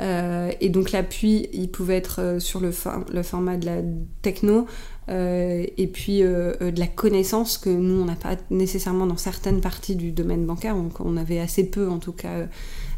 [0.00, 2.72] et donc l'appui, il pouvait être sur le,
[3.12, 3.76] le, format de la
[4.22, 4.66] techno,
[5.10, 9.18] euh, et puis euh, euh, de la connaissance que nous, on n'a pas nécessairement dans
[9.18, 12.46] certaines parties du domaine bancaire, donc on avait assez peu en tout cas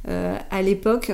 [0.09, 1.11] à l'époque.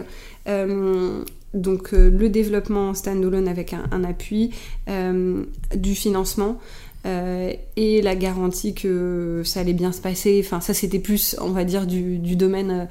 [0.47, 4.51] Donc le développement standalone avec un, appui,
[4.87, 6.59] du financement.
[7.05, 10.43] et la garantie que ça allait bien se passer.
[10.45, 12.89] Enfin, ça c'était plus, on va dire, du, domaine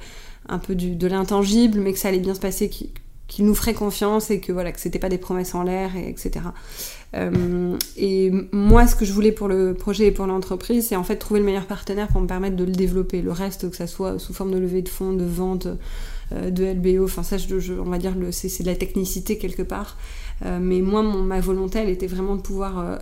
[0.48, 4.30] un peu de l'intangible, mais que ça allait bien se passer, qu'il nous ferait confiance
[4.30, 6.46] et que voilà, que c'était pas des promesses en l'air, et, etc.
[7.14, 11.04] Euh, et moi, ce que je voulais pour le projet et pour l'entreprise, c'est en
[11.04, 13.22] fait trouver le meilleur partenaire pour me permettre de le développer.
[13.22, 15.74] Le reste, que ça soit sous forme de levée de fonds, de vente, euh,
[16.50, 19.96] de LBO, enfin ça, je, on va dire, c'est de la technicité quelque part.
[20.44, 23.00] Euh, mais moi, mon, ma volonté, elle était vraiment de pouvoir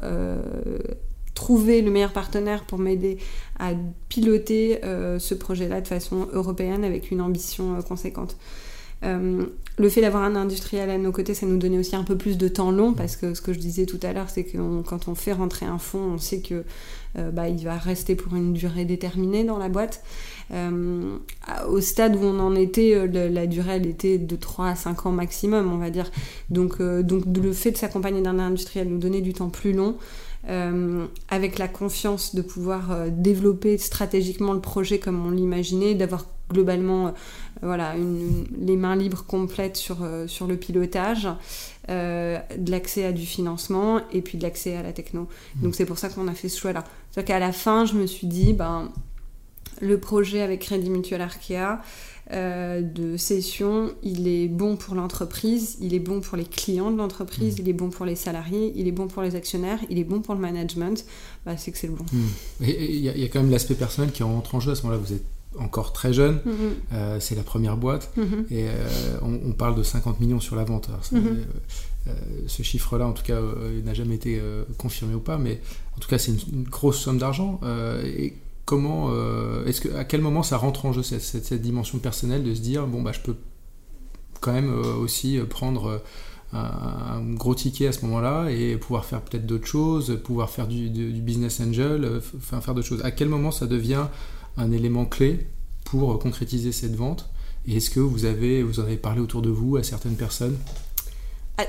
[1.34, 3.18] trouver le meilleur partenaire pour m'aider
[3.58, 3.70] à
[4.08, 4.80] piloter
[5.18, 8.36] ce projet-là de façon européenne avec une ambition conséquente.
[9.02, 9.46] Euh,
[9.78, 12.36] le fait d'avoir un industriel à nos côtés, ça nous donnait aussi un peu plus
[12.36, 15.08] de temps long parce que ce que je disais tout à l'heure, c'est que quand
[15.08, 16.64] on fait rentrer un fonds, on sait que
[17.18, 20.02] euh, bah, il va rester pour une durée déterminée dans la boîte.
[20.52, 21.16] Euh,
[21.68, 25.12] au stade où on en était, la durée elle était de 3 à 5 ans
[25.12, 26.10] maximum, on va dire.
[26.50, 29.96] Donc, donc le fait de s'accompagner d'un industriel nous donnait du temps plus long.
[31.28, 37.10] avec la confiance de pouvoir développer stratégiquement le projet comme on l'imaginait, d'avoir globalement euh,
[37.62, 37.94] voilà,
[38.58, 41.28] les mains libres complètes sur, euh, sur le pilotage,
[41.88, 45.22] euh, de l'accès à du financement et puis de l'accès à la techno.
[45.22, 45.62] Mmh.
[45.62, 46.84] Donc c'est pour ça qu'on a fait ce choix-là.
[47.10, 48.90] C'est-à-dire qu'à la fin, je me suis dit, ben,
[49.80, 51.80] le projet avec Crédit Mutuel Arkea
[52.32, 57.58] de session, il est bon pour l'entreprise, il est bon pour les clients de l'entreprise,
[57.58, 57.62] mmh.
[57.62, 60.20] il est bon pour les salariés, il est bon pour les actionnaires, il est bon
[60.20, 61.04] pour le management.
[61.44, 62.04] Bah, c'est que c'est le bon.
[62.12, 62.64] Mmh.
[62.64, 64.82] Et il y, y, a quand même l'aspect personnel qui rentre en jeu à ce
[64.82, 65.02] moment-là.
[65.04, 65.24] Vous êtes
[65.58, 66.54] encore très jeune, mhm.
[66.92, 68.46] euh, c'est la première boîte, mhm.
[68.50, 70.88] et euh, on, parle de 50 millions sur la vente.
[72.06, 72.12] Euh,
[72.46, 73.40] ce chiffre-là, en tout cas,
[73.84, 74.40] n'a jamais été
[74.78, 75.60] confirmé ou pas, mais
[75.96, 77.60] en tout cas, c'est une, grosse somme d'argent.
[78.04, 78.34] et
[78.64, 79.10] comment,
[79.66, 82.86] est-ce que, à quel moment ça rentre en jeu cette, dimension personnelle de se dire,
[82.86, 83.36] bon, bah, je peux
[84.40, 86.00] quand même aussi prendre
[86.52, 90.88] un, gros ticket à ce moment-là et pouvoir faire peut-être d'autres choses, pouvoir faire du,
[90.88, 93.02] business angel, faire d'autres choses.
[93.04, 94.06] À quel moment ça devient
[94.56, 95.46] un élément clé
[95.84, 97.28] pour concrétiser cette vente?
[97.66, 100.56] Et est-ce que vous avez, vous en avez parlé autour de vous à certaines personnes?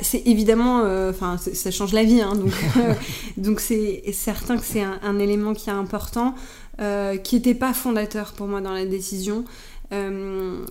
[0.01, 2.93] C'est évidemment, euh, enfin, ça change la vie, hein, donc euh,
[3.38, 6.36] donc c'est certain que c'est un, élément qui est important,
[6.80, 9.45] euh, qui n'était pas fondateur pour moi dans la décision.
[9.91, 10.65] le,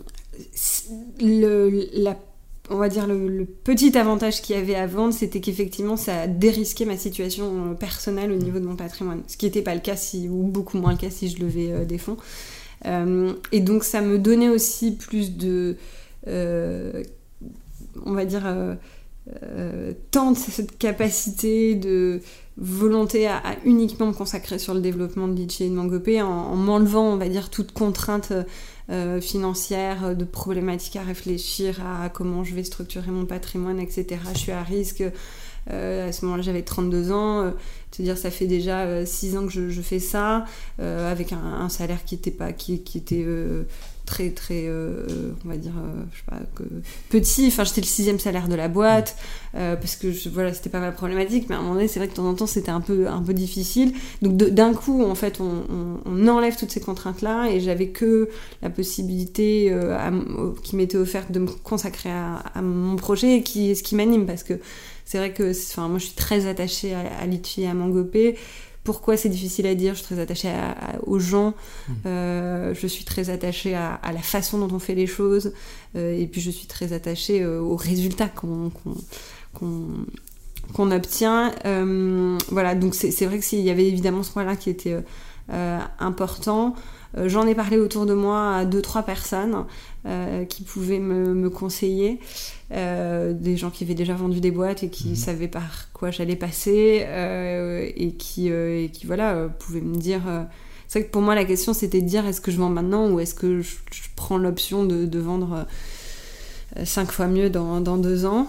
[1.93, 2.17] la
[2.73, 6.85] on va dire le, petit avantage qu'il y avait à vendre, c'était qu'effectivement ça dérisquait
[6.85, 9.23] ma situation personnelle au niveau de mon patrimoine.
[9.27, 11.85] Ce qui n'était pas le cas si, ou beaucoup moins le cas si je levais
[11.85, 12.17] des fonds.
[12.85, 15.77] Et donc ça me donnait aussi plus de,
[16.29, 18.45] on va dire,
[20.11, 22.21] tant cette capacité de
[22.57, 27.13] volonté à, uniquement me consacrer sur le développement de Litchi et de Mangopé en, m'enlevant,
[27.13, 28.33] on va dire, toute contrainte
[29.21, 34.21] financière, de problématiques à réfléchir à comment je vais structurer mon patrimoine, etc.
[34.35, 35.03] Je suis à risque.
[35.69, 37.53] à ce moment-là, j'avais 32 ans.
[37.93, 40.45] cest dire ça fait déjà 6 ans que je, fais ça,
[40.79, 43.25] avec un, salaire qui était pas, qui était
[44.11, 45.07] très très euh,
[45.45, 46.65] on va dire euh, je sais pas que
[47.11, 47.47] petit.
[47.47, 49.17] Enfin j'étais le sixième salaire de la boîte
[49.55, 52.09] euh, parce que voilà c'était pas ma problématique mais à un moment donné c'est vrai
[52.09, 53.93] que de temps en temps c'était un peu un peu difficile.
[54.21, 55.63] Donc d'un coup en fait on,
[56.05, 58.29] on, enlève toutes ces contraintes là et j'avais que
[58.63, 59.73] la possibilité
[60.63, 64.43] qui m'était offerte de me consacrer à, mon projet et qui ce qui m'anime parce
[64.43, 64.55] que
[65.05, 68.37] c'est vrai que enfin moi je suis très attachée à, à et à Mangopé
[68.93, 70.53] pourquoi c'est difficile à dire Je suis très attachée
[71.07, 71.93] aux gens, mmh.
[72.07, 75.53] euh, je suis très attachée à, la façon dont on fait les choses,
[75.97, 78.71] euh, et puis je suis très attachée euh, aux résultats qu'on
[80.79, 81.53] obtient.
[82.51, 84.97] voilà, donc c'est vrai que s'il y avait évidemment ce point-là qui était
[85.99, 86.75] important.
[87.27, 89.65] J'en ai parlé autour de moi à deux trois personnes
[90.49, 92.21] qui pouvaient me conseiller.
[92.73, 95.17] Euh, des gens qui avaient déjà vendu des boîtes et qui mhm.
[95.17, 100.21] savaient par quoi j'allais passer euh, et, qui, euh, et qui voilà pouvaient me dire
[100.87, 103.11] c'est vrai que pour moi la question c'était de dire est-ce que je vends maintenant
[103.11, 103.75] ou est-ce que je,
[104.15, 105.67] prends l'option de, de, vendre
[106.85, 108.47] cinq fois mieux dans, dans deux ans?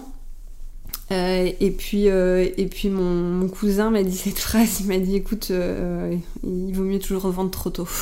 [1.10, 5.50] Et puis, et puis mon, mon cousin m'a dit cette phrase, il m'a dit écoute,
[5.50, 7.88] il vaut mieux toujours revendre trop tôt.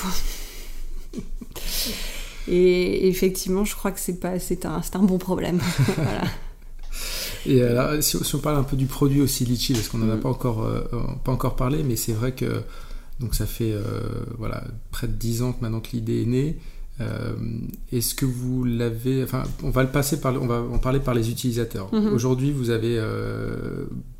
[2.53, 5.61] Et effectivement, je crois que c'est pas, c'est un, un, bon problème.
[5.96, 6.24] voilà.
[7.46, 10.16] Et alors, si, on parle un peu du produit aussi Litchi, parce qu'on n'en a
[10.16, 10.20] mm.
[10.20, 10.80] pas encore, euh,
[11.22, 12.62] pas encore parlé, mais c'est vrai que
[13.20, 13.82] donc ça fait euh,
[14.38, 16.59] voilà près de 10 ans que maintenant que l'idée est née.
[17.01, 17.34] Euh,
[17.92, 21.14] est-ce que vous l'avez Enfin, on va le passer par, on va en parler par
[21.14, 21.88] les utilisateurs.
[21.92, 22.09] Mm-hmm.
[22.09, 23.01] Aujourd'hui, vous avez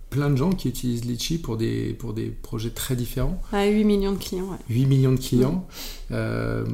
[0.09, 3.43] plein de gens qui utilisent Litchi pour des, pour des projets très différents.
[3.53, 4.51] Ah, 8 millions de clients.
[4.51, 4.57] Ouais.
[4.68, 5.66] 8 millions de clients.
[6.11, 6.64] Mm.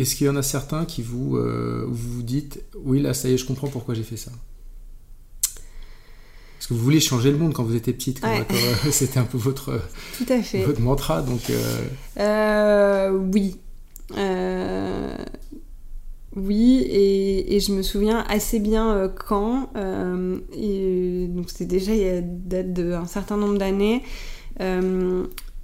[0.00, 3.34] Est-ce qu'il y en a certains qui vous, euh, vous dites oui là ça y
[3.34, 4.30] est je comprends pourquoi j'ai fait ça?
[6.58, 8.22] Est-ce que vous voulez changer le monde quand vous étiez petite
[8.90, 9.80] C'était un peu votre,
[10.16, 10.62] Tout à fait.
[10.64, 11.50] votre mantra donc.
[11.50, 11.80] Euh,
[12.18, 13.56] euh, oui.
[16.36, 19.70] Oui, et, et, je me souviens assez bien quand,
[20.54, 24.02] et, donc c'était déjà il y a date d'un certain nombre d'années,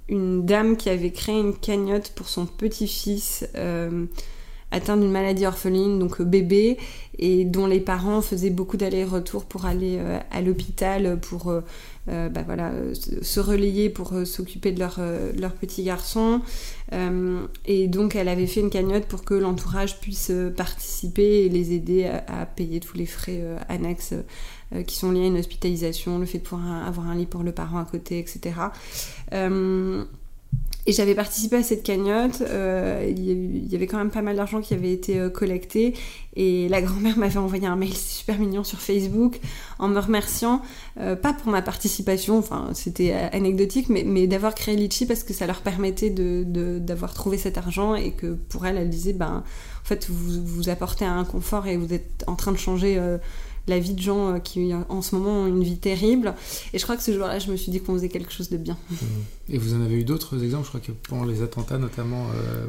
[0.09, 4.05] une dame qui avait créé une cagnotte pour son petit-fils euh,
[4.71, 6.77] atteint d'une maladie orpheline, donc euh, bébé,
[7.17, 11.53] et dont les parents faisaient beaucoup d'allers-retours pour aller euh, à l'hôpital pour
[12.07, 12.71] bah
[13.21, 16.39] se relayer pour s'occuper de leur, petit garçon.
[17.65, 22.05] et donc elle avait fait une cagnotte pour que l'entourage puisse participer et les aider
[22.05, 24.13] à payer tous les frais annexes
[24.75, 27.41] euh, qui sont liées à une hospitalisation, le fait de pouvoir avoir un lit pour
[27.41, 28.55] le parent à côté, etc.
[29.31, 30.03] Euh,
[30.85, 34.59] et j'avais participé à cette cagnotte, euh, il y avait quand même pas mal d'argent
[34.59, 35.93] qui avait été collecté,
[36.35, 39.39] et la grand-mère m'avait envoyé un mail super mignon sur Facebook
[39.79, 40.61] en me remerciant,
[40.95, 45.61] pas pour ma participation, enfin c'était anecdotique, mais, d'avoir créé Litchi parce que ça leur
[45.61, 49.43] permettait d'avoir trouvé cet argent et que pour elle, elle disait, ben
[49.81, 52.97] en fait vous apportez un confort et vous êtes en train de changer
[53.67, 56.33] la vie de gens euh, qui en ce moment ont une vie terrible.
[56.73, 58.57] Et je crois que ce jour-là, je me suis dit qu'on faisait quelque chose de
[58.57, 58.77] bien.
[58.97, 59.53] Mmh.
[59.53, 62.25] Et vous en avez eu d'autres exemples Je crois que pendant les attentats notamment.
[62.35, 62.65] Euh,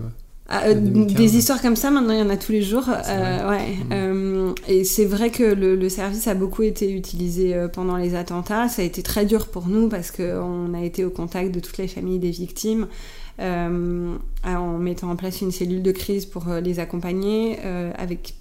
[0.49, 2.86] ah, euh, des histoires comme ça, maintenant il y en a tous les jours.
[2.86, 3.76] ouais.
[3.88, 4.55] Mmh.
[4.68, 8.68] et c'est vrai que le, service a beaucoup été utilisé pendant les attentats.
[8.68, 11.78] Ça a été très dur pour nous parce qu'on a été au contact de toutes
[11.78, 12.86] les familles des victimes.
[13.38, 17.59] en mettant en place une cellule de crise pour les accompagner,
[17.96, 18.34] avec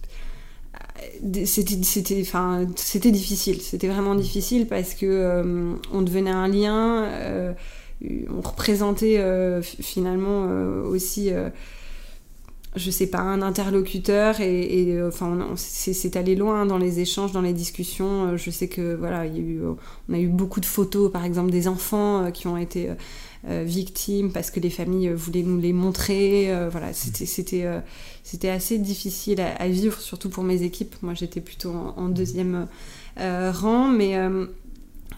[1.45, 3.61] c'était c'était enfin c'était difficile.
[3.61, 7.53] C'était vraiment difficile parce que euh, on devenait un lien euh,
[8.03, 10.43] on représentait euh, finalement
[10.85, 11.31] aussi
[12.75, 17.53] je sais pas un interlocuteur et, enfin c'est allé loin dans les échanges dans les
[17.53, 18.37] discussions.
[18.37, 19.61] Je sais que voilà il y a eu
[20.09, 22.93] on a eu beaucoup de photos par exemple des enfants qui ont été euh,
[23.43, 26.53] victimes parce que les familles voulaient nous les montrer.
[26.53, 27.81] Euh, voilà, euh,
[28.23, 30.95] c'était assez difficile à, vivre, surtout pour mes équipes.
[31.01, 32.67] Moi, j'étais plutôt en, deuxième
[33.17, 34.15] rang, mais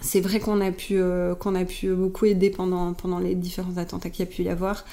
[0.02, 1.00] c'est vrai qu'on a pu
[1.40, 4.50] qu'on a pu beaucoup aider pendant pendant les différents attentats qu'il y a pu y
[4.50, 4.86] avoir.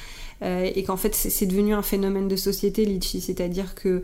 [0.43, 4.03] et qu'en fait c'est devenu un phénomène de société, Litchi, c'est-à-dire que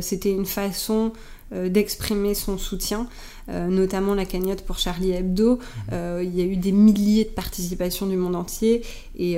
[0.00, 1.12] c'était une façon
[1.50, 3.08] d'exprimer son soutien,
[3.48, 5.58] notamment la cagnotte pour Charlie Hebdo.
[5.90, 8.82] il y a eu des milliers de participations du monde entier
[9.18, 9.32] et,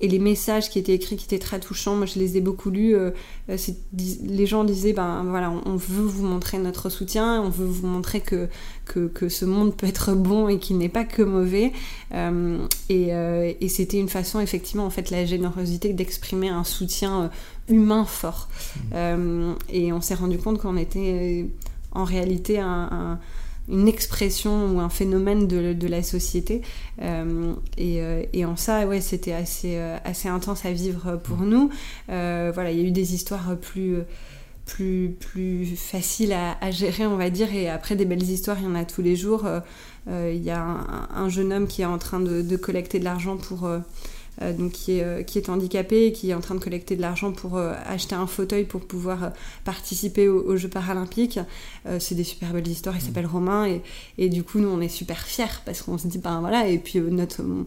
[0.00, 2.70] et, les messages qui étaient écrits, qui étaient très touchants, moi je les ai beaucoup
[2.70, 2.96] lus.
[3.48, 8.20] les gens disaient, ben voilà, on, veut vous montrer notre soutien, on veut vous montrer
[8.20, 8.48] que,
[8.84, 11.72] que, que ce monde peut être bon et qu'il n'est pas que mauvais.
[12.88, 13.12] et,
[13.60, 17.28] et c'était une façon effectivement en fait la générosité d'exprimer un soutien euh,
[17.68, 18.48] humain fort.
[18.94, 21.44] Euh, et on s'est rendu compte qu'on était euh,
[21.92, 26.62] en réalité une expression ou un phénomène de, la société.
[27.76, 31.70] et, en ça, ouais, c'était assez, assez intense à vivre pour nous.
[32.08, 33.96] voilà, il y a eu des histoires plus
[34.64, 37.52] plus, plus faciles à, gérer, on va dire.
[37.54, 39.46] Et après, des belles histoires, il y en a tous les jours.
[40.06, 40.62] Il y a
[41.14, 43.80] un, jeune homme qui est en train de, de collecter de l'argent pour, euh,
[44.52, 47.02] donc qui est, euh, qui est handicapé et qui est en train de collecter de
[47.02, 49.32] l'argent pour euh, acheter un fauteuil pour pouvoir
[49.64, 51.38] participer aux, Jeux paralympiques.
[52.00, 53.82] c'est des super belles histoires, il s'appelle Romain et,
[54.18, 56.66] et, du coup nous on est super fiers parce qu'on se dit ben voilà.
[56.68, 57.66] Et puis notre mon,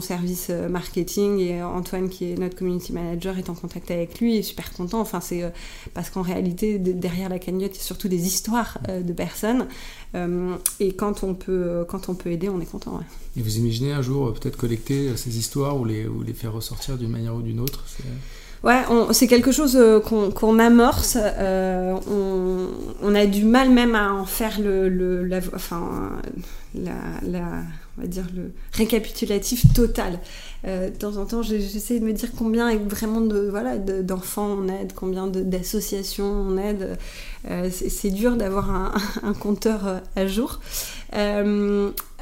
[0.00, 4.36] service euh, marketing et Antoine qui est notre community manager est en contact avec lui
[4.36, 5.00] et super content.
[5.00, 5.50] Enfin, c'est euh,
[5.94, 9.66] parce qu'en réalité, derrière la cagnotte, il y a surtout des histoires euh, de personnes.
[10.80, 13.00] et quand on, peut, quand on peut aider, on est content.
[13.36, 16.96] Et vous imaginez un jour peut-être collecter ces histoires ou les, ou les faire ressortir
[16.96, 17.84] d'une manière ou d'une autre
[18.64, 21.16] Ouais, c'est quelque chose qu'on amorce.
[21.16, 22.68] on,
[23.02, 26.12] on, a du mal même à en faire le, le enfin,
[27.98, 30.18] le récapitulatif total.
[30.66, 34.68] Euh, de temps en temps, j'essaie de me dire combien vraiment de voilà d'enfants on
[34.68, 36.98] aide, combien d'associations on aide.
[37.50, 38.70] Euh, c'est dur d'avoir
[39.22, 40.60] un, compteur euh, à jour.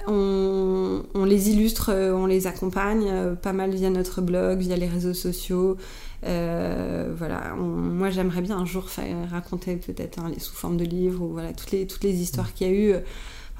[0.08, 5.76] On, les illustre, on les accompagne, pas mal via notre blog, via les réseaux sociaux.
[6.22, 11.52] Voilà, moi j'aimerais bien un jour faire, raconter peut-être sous forme de livres ou voilà
[11.52, 12.94] toutes les toutes les histoires qu'il y a eu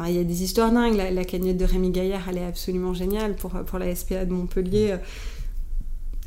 [0.08, 0.96] il y a des histoires dingues.
[0.96, 4.96] La, cagnotte de Rémi Gaillard, elle est absolument géniale pour, pour la SPA de Montpellier.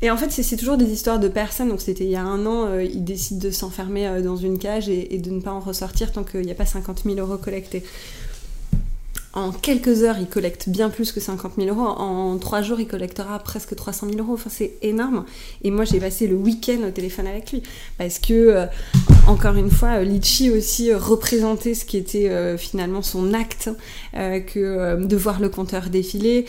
[0.02, 1.70] Et en fait, c'est toujours des histoires de personnes.
[1.70, 4.58] Donc, c'était il y a un an, euh, ils décident de s'enfermer euh, dans une
[4.58, 7.16] cage et, et, de ne pas en ressortir tant qu'il n'y a pas 50 000
[7.16, 7.82] euros collectés.
[9.36, 11.86] En quelques heures, il collecte bien plus que 50 000 euros.
[11.86, 14.32] En trois jours, il collectera presque 300 000 euros.
[14.32, 15.26] Enfin, c'est énorme.
[15.62, 17.62] Et moi, j'ai passé le week-end au téléphone avec lui.
[17.98, 18.66] Parce que, euh,
[19.26, 23.70] encore une fois, Litchi aussi représentait ce qui était euh, finalement son acte,
[24.14, 26.46] euh, que de voir le compteur défiler.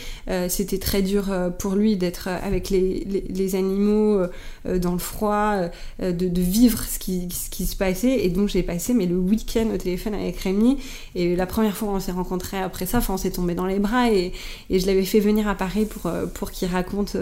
[0.49, 1.25] C'était très dur
[1.57, 4.21] pour lui d'être avec les, animaux
[4.65, 5.55] dans le froid,
[5.99, 8.25] de, vivre ce qui, se passait.
[8.25, 10.77] Et donc, j'ai passé mais le week-end au téléphone avec Rémi.
[11.15, 14.11] Et la première fois on s'est rencontrés après ça, on s'est tombé dans les bras
[14.11, 14.33] et,
[14.69, 17.17] je l'avais fait venir à Paris pour, euh, pour qu'il raconte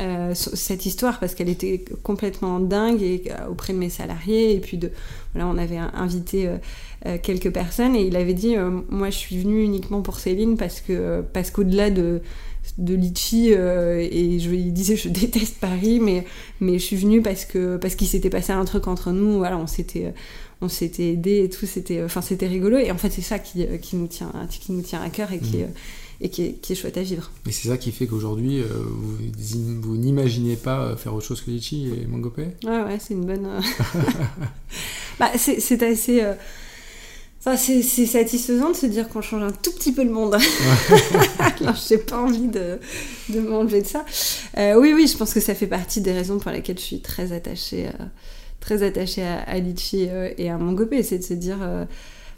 [0.00, 4.54] euh, euh, cette histoire parce qu'elle était complètement dingue et auprès de mes salariés.
[4.54, 4.90] Et puis, de,
[5.32, 6.48] voilà, on avait invité
[7.22, 8.56] quelques personnes et il avait dit
[8.88, 12.22] Moi, je suis venu uniquement pour Céline parce que parce qu'au-delà de
[12.78, 16.24] de Litchi et je lui disais je déteste Paris mais
[16.60, 19.58] mais je suis venue parce que parce qu'il s'était passé un truc entre nous voilà
[19.58, 20.14] on s'était
[20.64, 22.78] on s'était aidé et tout, c'était, enfin, c'était rigolo.
[22.78, 25.32] Et en fait, c'est ça qui, euh, qui, nous tient, qui nous tient à cœur
[25.32, 25.68] et qui, mm.
[26.20, 27.30] Euh, et qui, est, qui est, chouette à vivre.
[27.48, 31.50] Et c'est ça qui fait qu'aujourd'hui, euh, vous, vous n'imaginez pas faire autre chose que
[31.50, 32.48] Litchi et Mangopé?
[32.64, 33.48] Ouais, ouais, c'est une bonne.
[35.18, 36.22] bah, c'est, assez.
[37.40, 40.36] Enfin, c'est, satisfaisant de se dire qu'on change un tout petit peu le monde.
[41.60, 42.78] Alors, j'ai pas envie de,
[43.28, 44.04] de m'enlever de ça.
[44.56, 47.32] oui, oui, je pense que ça fait partie des raisons pour lesquelles je suis très
[47.32, 47.88] attachée
[48.64, 51.84] très attaché à, à Litchi euh, et à Mangopé, c'est de se dire, euh,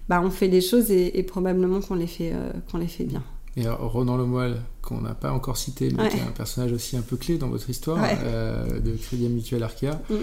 [0.08, 3.22] bah, on fait les choses et, probablement qu'on les, fait, euh, qu'on les fait bien.
[3.57, 7.02] Et Ronan Lemoyle, qu'on n'a pas encore cité, mais qui est un personnage aussi un
[7.02, 9.92] peu clé dans votre histoire de Crédit Mutuel Arkea.
[10.11, 10.14] Mm.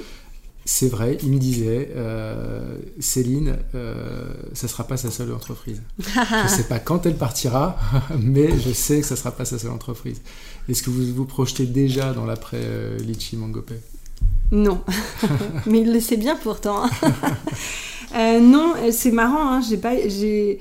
[0.66, 1.90] C'est vrai, il me disait,
[3.00, 3.58] Céline,
[4.54, 5.82] ça ne sera pas sa seule entreprise.
[6.00, 7.76] je ne sais pas quand elle partira,
[8.20, 10.22] mais je sais que ça ne sera pas sa seule entreprise.
[10.70, 13.76] Est-ce que vous vous projetez déjà dans l'après Litchi Mangopé?
[14.52, 14.82] Non,
[15.66, 16.88] mais il le sait bien pourtant.
[18.16, 20.60] Euh, non, euh, c'est marrant, hein, j'ai pas, j'ai,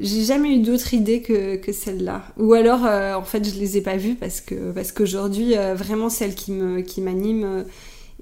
[0.00, 2.24] j'ai jamais eu d'autre idée que, que celle-là.
[2.38, 6.08] Ou alors, euh, en fait, je les ai pas vues parce que parce qu'aujourd'hui, vraiment
[6.08, 7.64] celle qui me qui m'anime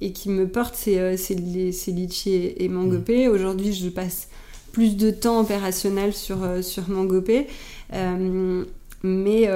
[0.00, 3.28] et qui me porte, c'est c'est, Litchi et, et Mangopé.
[3.28, 3.30] Mm.
[3.30, 4.28] Aujourd'hui, je passe
[4.72, 7.46] plus de temps opérationnel sur sur Mangopé,
[7.92, 9.48] mais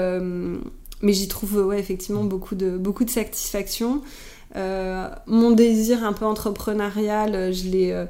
[1.03, 4.03] mais j'y trouve ouais, effectivement beaucoup de beaucoup de satisfaction.
[4.57, 8.05] Euh, mon désir un peu entrepreneurial, euh, je l'ai, euh,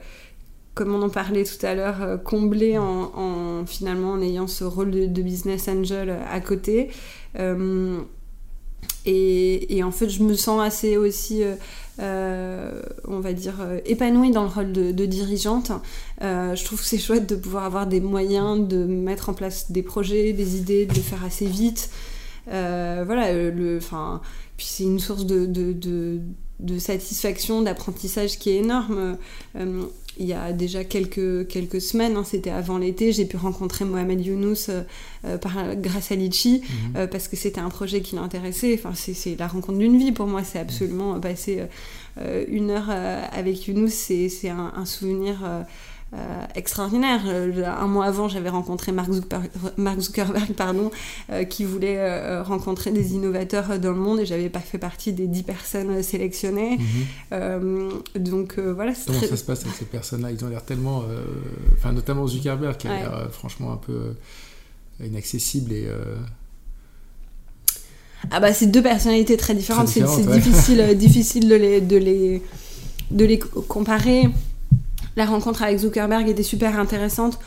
[0.74, 5.22] comme on en parlait tout à l'heure, comblé en, finalement en ayant ce rôle de,
[5.22, 6.90] business angel à côté.
[9.04, 11.42] et, en fait, je me sens assez aussi,
[11.98, 13.54] on va dire,
[13.84, 15.72] épanouie dans le rôle de, dirigeante.
[16.20, 19.82] je trouve que c'est chouette de pouvoir avoir des moyens de mettre en place des
[19.82, 21.90] projets, des idées, de le faire assez vite.
[22.46, 23.78] voilà, le,
[24.56, 26.20] puis c'est une source de,
[26.62, 29.18] de satisfaction, d'apprentissage qui est énorme
[30.18, 34.24] il y a déjà quelques, quelques semaines, hein, c'était avant l'été, j'ai pu rencontrer Mohamed
[34.24, 34.82] Younous euh,
[35.24, 36.96] euh, par, grâce à Litchi, mhm.
[36.96, 38.74] euh, parce que c'était un projet qui l'intéressait.
[38.74, 41.62] Enfin, c'est la rencontre d'une vie pour moi, c'est absolument passer
[42.48, 45.38] une heure avec Younous, c'est un, un, souvenir
[46.14, 47.22] euh, extraordinaire.
[47.24, 50.90] Euh, un mois avant, j'avais rencontré Mark Zuckerberg, pardon,
[51.30, 55.26] euh, qui voulait rencontrer des innovateurs dans le monde et j'avais pas fait partie des
[55.26, 56.78] 10 personnes sélectionnées.
[57.30, 58.02] Mhm.
[58.16, 58.92] donc voilà.
[59.06, 60.30] Comment ça se passe avec ces personnes-là?
[60.32, 61.02] Ils ont l'air tellement.
[61.78, 64.14] Enfin, notamment Zuckerberg, qui a l'air franchement un peu
[65.02, 65.88] inaccessible et.
[68.30, 72.42] Ah bah c'est deux personnalités très différentes, c'est difficile, difficile de les, de les,
[73.10, 74.28] de les comparer.
[75.16, 77.38] La rencontre avec Zuckerberg était super intéressante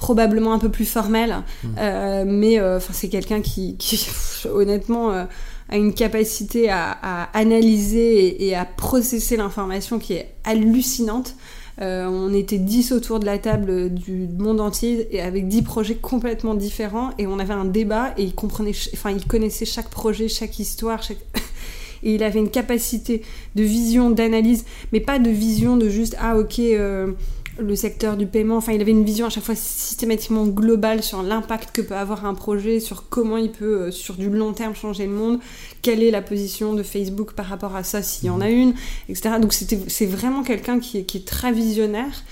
[0.00, 1.68] probablement un peu plus formelle, mmh.
[1.78, 3.76] euh, mais euh, c'est quelqu'un qui,
[4.52, 5.24] honnêtement, euh,
[5.68, 11.36] a une capacité à, analyser et, à processer l'information qui est hallucinante.
[11.78, 16.54] on était 10 autour de la table du monde entier et avec 10 projets complètement
[16.54, 20.58] différents et on avait un débat et il comprenait, enfin il connaissait chaque projet, chaque
[20.58, 21.18] histoire, chaque...
[22.02, 23.22] et il avait une capacité
[23.54, 27.12] de vision, d'analyse, mais pas de vision de juste ah ok euh,
[27.58, 28.56] le secteur du paiement.
[28.56, 32.24] Enfin, il avait une vision à chaque fois systématiquement globale sur l'impact que peut avoir
[32.24, 35.40] un projet, sur comment il peut euh, sur du long terme changer le monde,
[35.82, 38.74] quelle est la position de Facebook par rapport à ça s'il y en a une,
[39.08, 39.36] etc.
[39.40, 42.24] Donc c'est vraiment quelqu'un qui, qui, est très visionnaire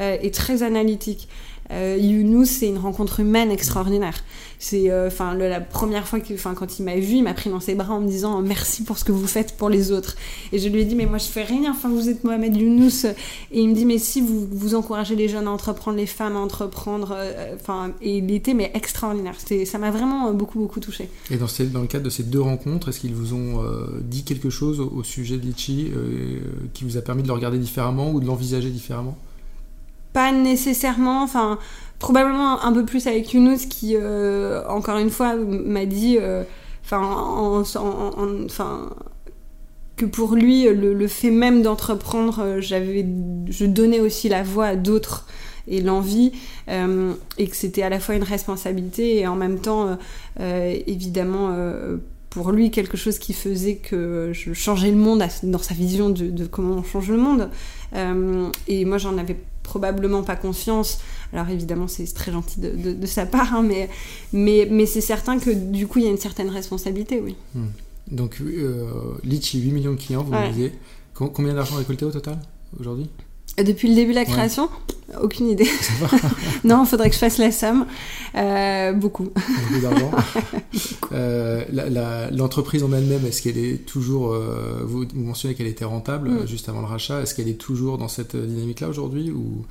[0.00, 1.28] euh, et très analytique.
[1.72, 4.14] Euh, Younous, c'est une rencontre humaine extraordinaire.
[4.58, 7.60] C'est, euh, enfin, la première fois que, quand il m'a vu, il m'a pris dans
[7.60, 10.16] ses bras en me disant merci pour ce que vous faites pour les autres.
[10.52, 11.72] Et je lui ai dit mais moi je fais rien.
[11.72, 13.06] Enfin, vous êtes Mohamed Younous.
[13.50, 16.36] Et il me dit mais si vous vous encouragez les jeunes à entreprendre, les femmes
[16.36, 19.34] à entreprendre, euh, enfin, et il était mais extraordinaire.
[19.64, 21.08] ça m'a vraiment beaucoup beaucoup touché.
[21.30, 23.62] Et dans, dans le cadre de ces deux rencontres, est-ce qu'ils vous ont
[24.00, 25.90] dit quelque chose au, sujet de Litchi
[26.74, 29.16] qui vous a permis de le regarder différemment ou de l'envisager différemment?
[30.16, 31.58] Pas nécessairement, enfin
[31.98, 36.42] probablement un peu plus avec Younous qui, euh, encore une fois, m'a dit, euh,
[36.90, 37.62] enfin,
[39.96, 43.06] que pour lui, le, fait même d'entreprendre, euh, j'avais,
[43.50, 45.26] je donnais aussi la voix à d'autres
[45.68, 46.32] et l'envie,
[46.68, 49.98] et que c'était à la fois une responsabilité et en même temps,
[50.38, 51.52] évidemment,
[52.30, 56.46] pour lui, quelque chose qui faisait que je changeais le monde dans sa vision de
[56.46, 57.50] comment on change le monde.
[57.92, 61.00] Et moi, j'en avais probablement pas conscience.
[61.32, 63.90] Alors évidemment, c'est très gentil de, sa part, hein, mais,
[64.32, 67.36] mais, mais c'est certain que du coup, il y a une certaine responsabilité, oui.
[67.54, 67.66] Hmm.
[68.10, 70.72] Donc, euh, Litchi, 8 millions de clients, vous me disiez.
[71.14, 72.38] Combien d'argent récolté au total
[72.78, 73.08] aujourd'hui?
[73.58, 74.68] Depuis le début de la création
[75.22, 75.68] Aucune idée.
[76.64, 77.86] non, il faudrait que je fasse la somme.
[78.34, 79.30] Euh, beaucoup.
[79.34, 80.10] Beaucoup d'argent.
[81.12, 81.64] Euh,
[82.32, 84.32] l'entreprise en elle-même, est-ce qu'elle est toujours.
[84.32, 86.46] Euh, vous, mentionnez qu'elle était rentable mm.
[86.48, 87.22] juste avant le rachat.
[87.22, 89.64] Est-ce qu'elle est toujours dans cette dynamique-là aujourd'hui ou...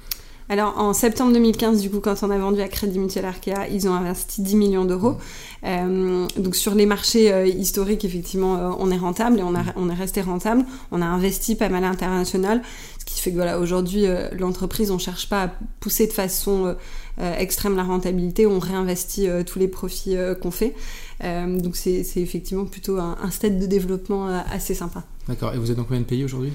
[0.48, 3.88] Alors en septembre 2015, du coup, quand on a vendu à Crédit Mutuel Arkea, ils
[3.88, 5.18] ont investi 10 millions d'euros.
[5.64, 6.28] Mm.
[6.38, 10.22] donc sur les marchés historiques, effectivement, on est rentable et on, a, on est resté
[10.22, 10.64] rentable.
[10.91, 12.62] On a investi pas mal à l'international
[13.06, 16.74] qui fait que voilà, aujourd'hui, euh, l'entreprise, on cherche pas à pousser de façon euh,
[17.20, 20.76] euh, extrême la rentabilité, on réinvestit tous les profits qu'on fait.
[21.22, 25.04] donc c'est effectivement plutôt un, stade de développement assez sympa.
[25.28, 25.54] D'accord.
[25.54, 26.52] Et vous êtes dans combien de pays aujourd'hui?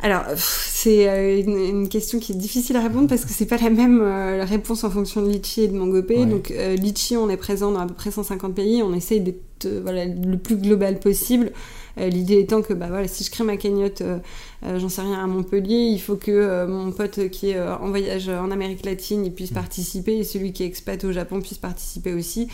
[0.00, 4.00] Alors, c'est une, question qui est difficile à répondre parce que c'est pas la même
[4.42, 6.24] réponse en fonction de Litchi et de Mangopé.
[6.24, 8.82] Donc, Litchi, on est présent dans à peu près 150 pays.
[8.82, 11.50] On essaye d'être voilà, le plus global possible.
[11.98, 14.18] Euh, l'idée étant que bah, voilà, si je crée ma cagnotte, euh,
[14.64, 18.28] euh, j'en sais rien, à Montpellier, il faut que mon pote qui est en voyage
[18.28, 19.54] en Amérique latine il puisse mm.
[19.54, 22.48] participer et celui qui est expat au Japon puisse participer aussi.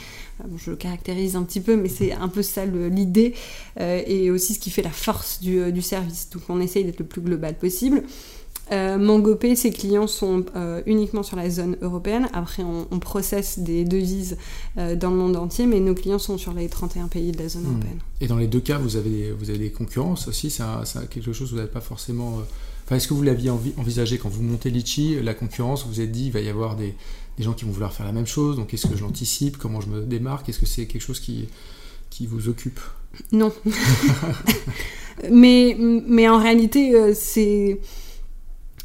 [0.57, 3.35] je le caractérise un petit peu, mais c'est un peu ça l'idée
[3.81, 6.29] et aussi ce qui fait la force du, du service.
[6.31, 8.03] Donc on essaye d'être le plus global possible.
[8.73, 12.29] Euh, Mangopé, ses clients sont euh, uniquement sur la zone européenne.
[12.33, 14.39] Après, on, on processe des devises
[14.79, 17.49] euh, dans le monde entier, mais nos clients sont sur les 31 pays de la
[17.49, 17.71] zone hmm.
[17.71, 17.99] européenne.
[18.21, 20.65] Et dans les deux cas, vous avez, vous avez des concurrences aussi C'est
[21.11, 22.39] quelque chose que vous n'avez pas forcément.
[22.85, 26.13] Enfin, Est-ce que vous l'aviez envisagé quand vous montez Litchi, la concurrence Vous vous êtes
[26.13, 26.95] dit, il va y avoir des,
[27.37, 29.81] des gens qui vont vouloir faire la même chose, donc est-ce que je l'anticipe Comment
[29.81, 31.49] je me démarque Est-ce que c'est quelque chose qui,
[32.11, 32.81] qui vous occupe?
[33.33, 33.53] Non.
[35.31, 37.79] mais, mais en réalité, c'est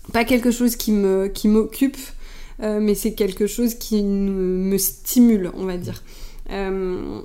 [0.09, 1.97] pas quelque chose qui me qui m'occupe,
[2.61, 6.03] euh, mais c'est quelque chose qui me stimule, on va dire.
[6.51, 7.21] Euh,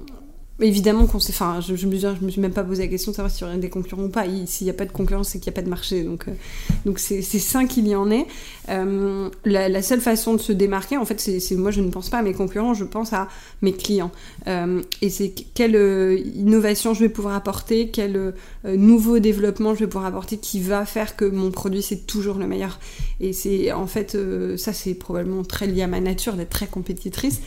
[0.61, 3.11] Évidemment qu'on sait, enfin, je, je, me, je me suis même pas posé la question
[3.11, 4.25] de savoir s'il y aurait des concurrents ou pas.
[4.47, 6.05] S'il n'y a pas de concurrence, c'est qu'il n'y a pas de marché.
[6.05, 6.33] Donc, euh,
[6.87, 8.27] donc c'est sain qu'il y en ait.
[8.69, 12.19] Euh, la, seule façon de se démarquer, en fait, c'est moi je ne pense pas
[12.19, 13.27] à mes concurrents, je pense à
[13.63, 14.13] mes clients.
[14.47, 15.75] Euh, et c'est quelle
[16.37, 18.33] innovation je vais pouvoir apporter, quel
[18.65, 22.47] nouveau développement je vais pouvoir apporter qui va faire que mon produit c'est toujours le
[22.47, 22.79] meilleur.
[23.19, 24.17] Et c'est en fait,
[24.57, 27.41] ça c'est probablement très lié à ma nature d'être très compétitrice.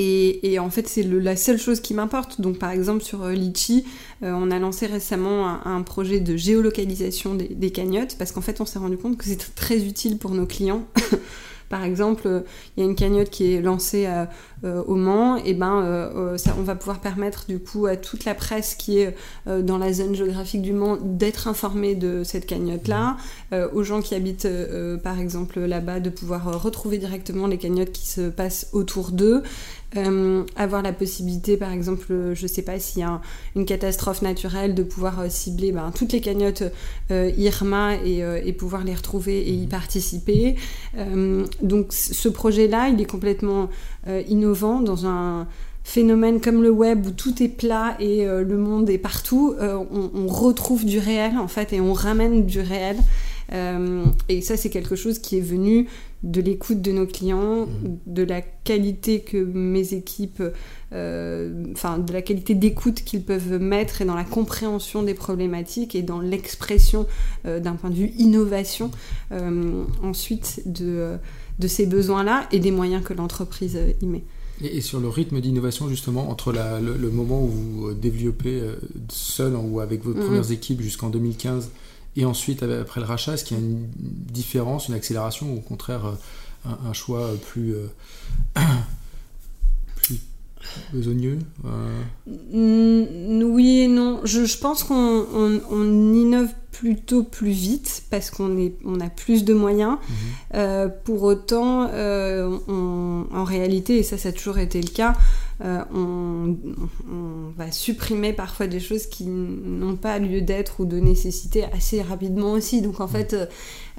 [0.00, 2.40] Et, en fait, c'est la seule chose qui m'importe.
[2.40, 3.84] Donc, par exemple, sur euh, Litchi,
[4.22, 8.64] euh, on a lancé récemment un, projet de géolocalisation des, cagnottes parce qu'en fait, on
[8.64, 10.86] s'est rendu compte que c'est très utile pour nos clients.
[11.68, 12.40] Par exemple, euh,
[12.76, 14.24] il y a une cagnotte qui est lancée euh,
[14.64, 18.74] au Mans, et ben ça, on va pouvoir permettre du coup à toute la presse
[18.74, 19.14] qui est
[19.46, 23.16] dans la zone géographique du Mans d'être informée de cette cagnotte-là,
[23.72, 24.48] aux gens qui habitent
[25.02, 29.42] par exemple là-bas de pouvoir retrouver directement les cagnottes qui se passent autour d'eux.
[29.96, 33.22] Euh, avoir la possibilité, par exemple, je sais pas s'il y a
[33.56, 36.62] une catastrophe naturelle, de pouvoir euh, cibler ben, toutes les cagnottes
[37.10, 39.68] euh, Irma et, et, pouvoir les retrouver et y mhm.
[39.68, 40.56] participer.
[41.62, 43.70] donc ce projet-là, il est complètement
[44.28, 45.46] innovant dans un
[45.84, 49.54] phénomène comme le web où tout est plat et le monde est partout.
[49.60, 52.96] On, on, retrouve du réel en fait et on ramène du réel.
[54.28, 55.88] et ça, c'est quelque chose qui est venu
[56.22, 57.68] de l'écoute de nos clients, mmh.
[58.06, 60.42] de la qualité que mes équipes,
[60.92, 65.94] euh, enfin de la qualité d'écoute qu'ils peuvent mettre et dans la compréhension des problématiques
[65.94, 67.06] et dans l'expression
[67.46, 68.90] euh, d'un point de vue innovation
[69.32, 71.16] euh, ensuite de,
[71.58, 74.24] de ces besoins-là et des moyens que l'entreprise y met.
[74.60, 78.62] Et, sur le rythme d'innovation, justement, entre le, moment où vous développez
[79.08, 80.20] seul ou avec vos mmh.
[80.20, 81.70] premières équipes jusqu'en 2015
[82.18, 85.60] et ensuite, après le rachat, est-ce qu'il y a une différence, une accélération ou au
[85.60, 87.86] contraire euh, un, choix plus, euh,
[88.54, 88.64] plus
[90.92, 93.44] besogneux euh?
[93.44, 94.20] Oui et non.
[94.24, 99.96] Je, pense qu'on innove plutôt plus vite parce qu'on on a plus de moyens.
[100.54, 100.90] Mhm.
[101.04, 105.14] pour autant, en réalité, et ça, ça a toujours été le cas,
[105.64, 106.56] euh, on,
[107.56, 112.52] va supprimer parfois des choses qui n'ont pas lieu d'être ou de nécessité assez rapidement
[112.52, 112.80] aussi.
[112.82, 113.34] Donc en fait,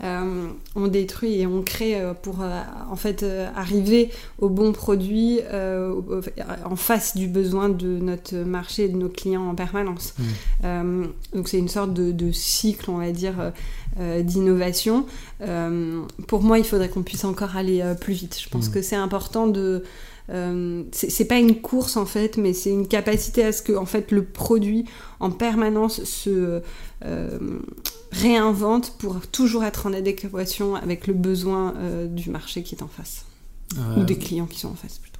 [0.01, 6.75] euh, on détruit et on crée euh, pour en fait arriver au bon produit en
[6.77, 10.13] face du besoin de notre marché et de nos clients en permanence.
[10.63, 11.07] Mmh.
[11.33, 13.51] donc c'est une sorte de, cycle, on va dire,
[14.21, 15.05] d'innovation.
[16.27, 18.39] pour moi, il faudrait qu'on puisse encore aller plus vite.
[18.41, 18.73] Je pense mmh.
[18.73, 19.83] que c'est important de
[20.29, 23.85] euh, c'est pas une course en fait, mais c'est une capacité à ce que en
[23.85, 24.85] fait le produit
[25.19, 26.61] en permanence se
[27.05, 27.59] euh,
[28.11, 32.87] réinvente pour toujours être en adéquation avec le besoin euh, du marché qui est en
[32.87, 33.25] face
[33.97, 35.19] ou des clients qui sont en face plutôt.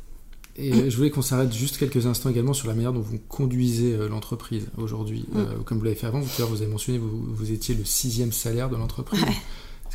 [0.55, 3.95] Et je voulais qu'on s'arrête juste quelques instants également sur la manière dont vous conduisez
[4.09, 5.25] l'entreprise aujourd'hui.
[5.31, 5.63] Mm.
[5.63, 8.75] comme vous l'avez fait avant, vous avez mentionné vous, vous étiez le sixième salaire de
[8.75, 9.23] l'entreprise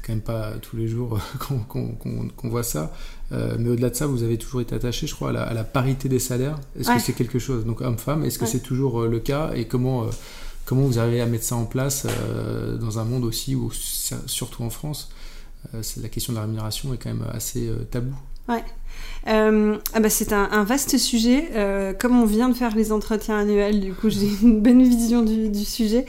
[0.04, 1.18] quand même pas tous les jours
[1.68, 2.92] qu'on voit ça.
[3.32, 6.08] Euh, mais au-delà de ça, vous avez toujours été attaché, je crois, à la, parité
[6.08, 6.58] des salaires.
[6.78, 9.52] Est-ce que c'est quelque chose, donc homme-femme, est-ce que c'est toujours euh, le cas?
[9.54, 10.10] Et comment, euh,
[10.66, 12.06] comment vous arrivez à mettre ça en place
[12.80, 15.10] dans un monde aussi où, surtout en France,
[15.72, 18.14] la question de la rémunération est quand même assez tabou
[18.48, 18.62] Ouais.
[19.26, 21.48] Euh, ah bah c'est un, un, vaste sujet.
[21.54, 25.22] Euh, comme on vient de faire les entretiens annuels, du coup j'ai une bonne vision
[25.22, 26.04] du, du sujet.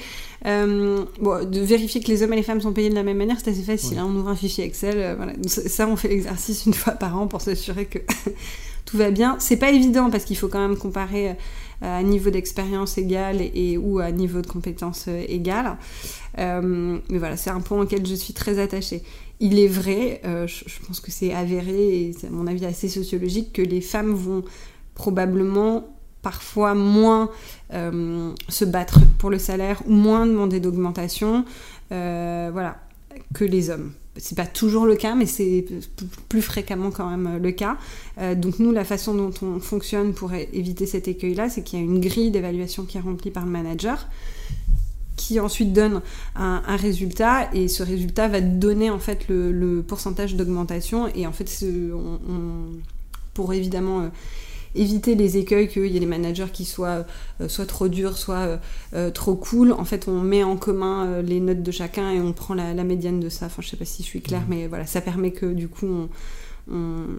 [0.45, 3.17] Euh, bon, de vérifier que les hommes et les femmes sont payés de la même
[3.17, 3.97] manière, c'est assez facile.
[3.99, 4.07] Hein.
[4.07, 5.33] on ouvre un fichier Excel, voilà.
[5.45, 7.99] ça on fait l'exercice une fois par an pour s'assurer que
[8.85, 9.37] tout va bien.
[9.39, 11.35] C'est pas évident parce qu'il faut quand même comparer
[11.81, 15.77] à niveau d'expérience égal et, ou à niveau de compétence égal.
[16.37, 19.03] mais voilà, c'est un point auquel je suis très attachée
[19.39, 22.87] il est vrai, euh, je, pense que c'est avéré et c'est à mon avis assez
[22.87, 24.43] sociologique que les femmes vont
[24.93, 25.85] probablement
[26.21, 27.29] parfois moins
[27.73, 31.45] euh, se battre pour le salaire ou moins demander d'augmentation,
[31.91, 32.77] euh, voilà,
[33.33, 33.91] que les hommes.
[34.17, 35.65] C'est pas toujours le cas, mais c'est
[36.29, 37.77] plus fréquemment quand même le cas.
[38.35, 41.85] donc nous, la façon dont on fonctionne pour éviter cet écueil-là, c'est qu'il y a
[41.85, 44.07] une grille d'évaluation qui est remplie par le manager
[45.15, 46.01] qui ensuite donne
[46.35, 51.65] un, résultat et ce résultat va donner en fait le, pourcentage d'augmentation et en fait
[53.33, 54.07] pour évidemment euh,
[54.75, 57.05] éviter les écueils qu'il y ait des managers qui soient
[57.41, 58.59] euh, soit trop durs soit
[58.93, 62.33] euh, trop cool en fait on met en commun les notes de chacun et on
[62.33, 64.49] prend la, médiane de ça enfin je sais pas si je suis claire mmh.
[64.49, 66.09] mais voilà ça permet que du coup on,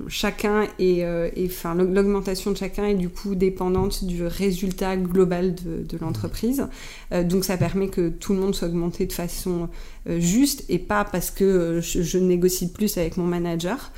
[0.08, 6.66] chacun euh, enfin l'augmentation de chacun est du coup dépendante du résultat global de, l'entreprise.
[7.12, 9.68] Euh, donc ça permet que tout le monde soit augmenté de façon
[10.08, 13.92] euh, juste et pas parce que je, négocie plus avec mon manager.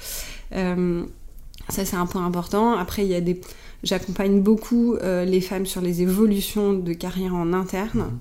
[1.69, 2.77] Ça, c'est un point important.
[2.77, 3.41] Après, il y a des...
[3.85, 8.19] J'accompagne beaucoup les femmes sur les évolutions de carrière en interne.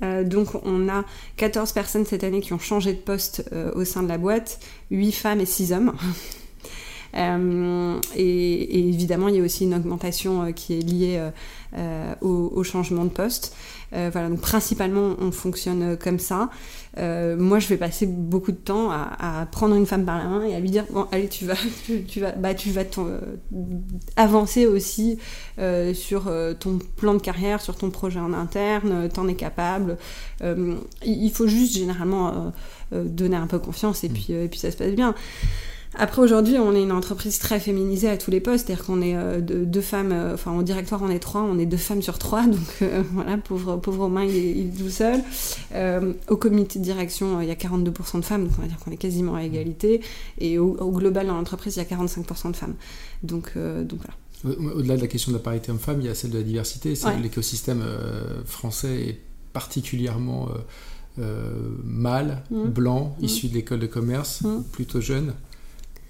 [0.00, 0.24] Mhm.
[0.28, 1.04] donc on a
[1.36, 3.44] 14 personnes cette année qui ont changé de poste
[3.76, 4.58] au sein de la boîte,
[4.90, 5.92] 8 femmes et 6 hommes.
[7.16, 11.30] Euh, et, évidemment, il y a aussi une augmentation euh, qui est liée
[11.76, 13.54] euh, au, changement de poste.
[13.92, 16.50] voilà, donc principalement, on fonctionne comme ça.
[16.96, 20.54] moi, je vais passer beaucoup de temps à, prendre une femme par la main et
[20.54, 21.54] à lui dire bon, allez, tu vas,
[22.08, 22.84] tu, vas, bah, tu vas
[24.16, 25.18] avancer aussi
[25.94, 29.08] sur ton plan de carrière, sur ton projet en interne.
[29.08, 29.96] T'en es capable.
[31.04, 32.52] il faut juste généralement
[32.92, 35.14] donner un peu confiance et puis, et puis ça se passe bien.
[35.94, 39.16] Après, aujourd'hui, on est une entreprise très féminisée à tous les postes, c'est-à-dire qu'on est,
[39.16, 42.18] euh, deux, femmes, euh, enfin, au directoire, on est trois, on est deux femmes sur
[42.18, 45.22] trois, donc euh, voilà, pauvre, pauvre Romain, il est, tout seul.
[46.28, 48.90] au comité de direction, il y a 42% de femmes, donc on va dire qu'on
[48.90, 50.02] est quasiment à égalité,
[50.38, 52.74] et au, global, dans l'entreprise, il y a 45% de femmes.
[53.22, 54.54] Donc, donc voilà.
[54.74, 56.94] Au-delà de la question de la parité homme-femme, il y a celle de la diversité.
[57.20, 57.84] L'écosystème
[58.44, 59.20] français est
[59.52, 60.48] particulièrement
[61.84, 62.64] mâle, mmh.
[62.66, 63.24] blanc, mmh.
[63.24, 64.62] issu de l'école de commerce, mmh.
[64.70, 65.34] plutôt jeune.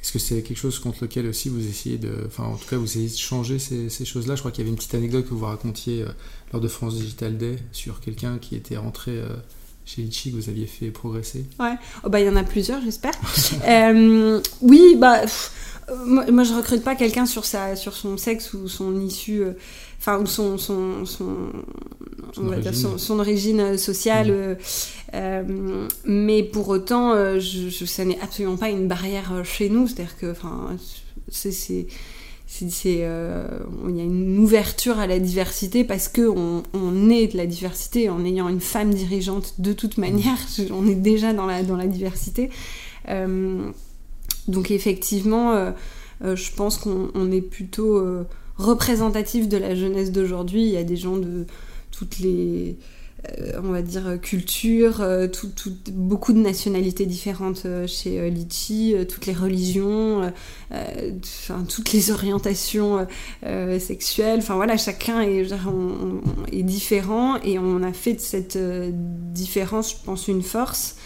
[0.02, 2.12] Est-ce que c'est quelque chose contre lequel aussi vous essayez de.
[2.26, 4.36] Enfin, en tout cas, vous essayez de changer ces, choses-là?
[4.36, 6.08] Je crois qu'il y avait une petite anecdote que vous racontiez euh,
[6.52, 9.28] lors de France Digital Day sur quelqu'un qui était rentré euh,
[9.84, 11.46] chez Litchi, que vous aviez fait progresser.
[11.58, 11.74] Ouais,
[12.04, 13.12] oh, bah, il y en a plusieurs, j'espère.
[13.66, 15.22] Euh, oui, bah.
[16.06, 19.42] moi, moi, je recrute pas quelqu'un sur, sa, sur son sexe ou son issue
[19.98, 21.50] enfin, ou son, son, son,
[22.32, 23.60] son, origine.
[23.60, 24.28] Euh, sociale.
[24.28, 24.34] Mmh.
[24.34, 24.54] Euh,
[25.14, 29.88] euh, mais pour autant, je, je, ça n'est absolument pas une barrière chez nous.
[29.88, 30.76] C'est-à-dire que, enfin,
[31.30, 31.86] c'est
[32.62, 33.04] il y
[34.00, 38.24] a une ouverture à la diversité parce que on, on, est de la diversité en
[38.24, 40.38] ayant une femme dirigeante de toute manière
[40.70, 42.48] on est déjà dans la, dans la diversité
[44.48, 45.74] donc effectivement
[46.22, 48.02] je pense qu'on est plutôt
[48.58, 50.62] représentatif de la jeunesse d'aujourd'hui.
[50.62, 51.46] Il y a des gens de
[51.90, 52.76] toutes les,
[53.40, 55.26] euh, on va dire, cultures, euh,
[55.92, 60.32] beaucoup de nationalités différentes euh, chez Litchi, toutes les religions,
[61.68, 63.06] toutes les orientations
[63.78, 64.38] sexuelles.
[64.40, 65.50] Enfin voilà, chacun est,
[66.52, 68.58] est, différent et on a fait de cette
[69.32, 70.96] différence, je pense, une force.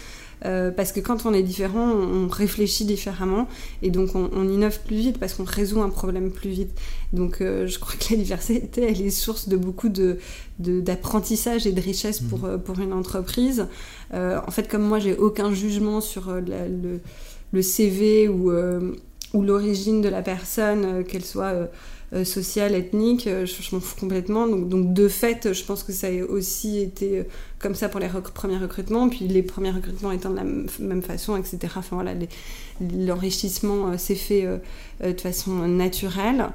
[0.45, 3.47] Euh, parce que quand on est différent, on, réfléchit différemment
[3.81, 6.71] et donc on, innove plus vite parce qu'on résout un problème plus vite.
[7.13, 10.17] Donc euh, je crois que la diversité, elle est source de beaucoup de,
[10.59, 12.45] d'apprentissage et de richesse pour, mmh.
[12.45, 13.67] euh, pour une entreprise.
[14.11, 16.99] en fait, comme moi, j'ai aucun jugement sur le,
[17.51, 18.51] le, CV ou,
[19.33, 21.69] ou l'origine de la personne, qu'elle soit
[22.13, 24.45] euh, sociale, ethnique, euh, je, m'en fous complètement.
[24.45, 27.23] Donc, de fait, je pense que ça a aussi été euh,
[27.57, 31.35] comme ça pour les premiers recrutements, puis les premiers recrutements étant de la même façon,
[31.37, 31.57] etc.
[31.75, 32.13] Enfin voilà,
[32.79, 34.47] l'enrichissement s'est fait
[35.01, 36.49] de façon naturelle.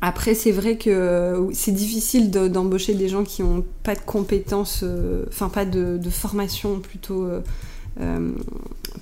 [0.00, 4.84] Après, c'est vrai que c'est difficile d'embaucher des gens qui n'ont pas de compétences,
[5.28, 7.26] enfin pas de, formation plutôt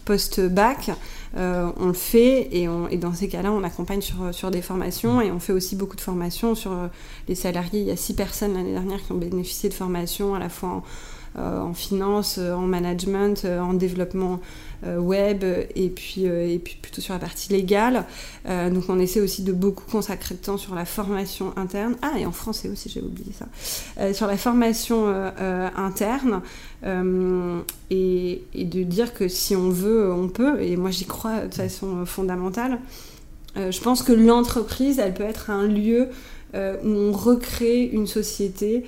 [0.05, 0.91] post-bac.
[1.37, 2.67] Euh, on le fait et,
[2.99, 6.55] dans ces cas-là, on accompagne sur, des formations et on fait aussi beaucoup de formations
[6.55, 6.89] sur euh,
[7.29, 7.81] les salariés.
[7.81, 10.83] Il y a six personnes l'année dernière qui ont bénéficié de formations à la fois
[11.37, 14.41] en, euh, finance, en management, en développement
[14.85, 15.45] euh, web
[15.77, 18.05] et puis, euh, plutôt sur la partie légale.
[18.49, 21.95] Euh, donc on essaie aussi de beaucoup consacrer de temps sur la formation interne.
[22.03, 24.13] Ah, et en français aussi, j'ai oublié ça.
[24.13, 25.07] sur la formation
[25.77, 26.43] interne
[27.91, 30.61] et, et, de dire que si on veut, on peut.
[30.61, 32.81] Et moi, j'y crois de façon fondamentale.
[33.55, 36.09] je pense que l'entreprise, elle peut être un lieu
[36.55, 38.85] où on recrée une société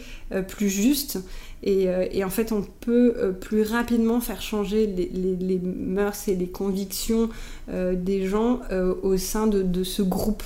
[0.49, 1.19] plus juste
[1.67, 6.49] euh, et, en fait, on peut euh, plus rapidement faire changer les, mœurs et les
[6.49, 7.31] convictions
[7.71, 8.61] euh, des gens
[9.03, 10.45] au sein de, ce groupe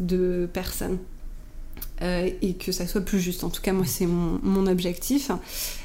[0.00, 0.98] de personnes.
[2.00, 3.44] et que ça soit plus juste.
[3.44, 5.30] En tout cas, moi, c'est mon, objectif.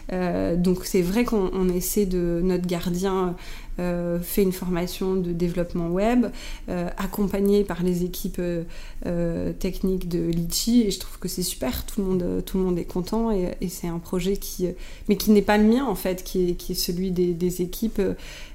[0.09, 3.35] donc, c'est vrai qu'on essaie de notre gardien
[3.81, 6.27] euh, fait une formation de développement web,
[6.69, 11.85] euh, accompagné par les équipes euh, techniques de Litchi, et je trouve que c'est super,
[11.85, 14.67] tout le monde, tout est content, et, c'est un projet qui,
[15.09, 18.01] mais qui n'est pas le mien en fait, qui est, qui est celui des, équipes,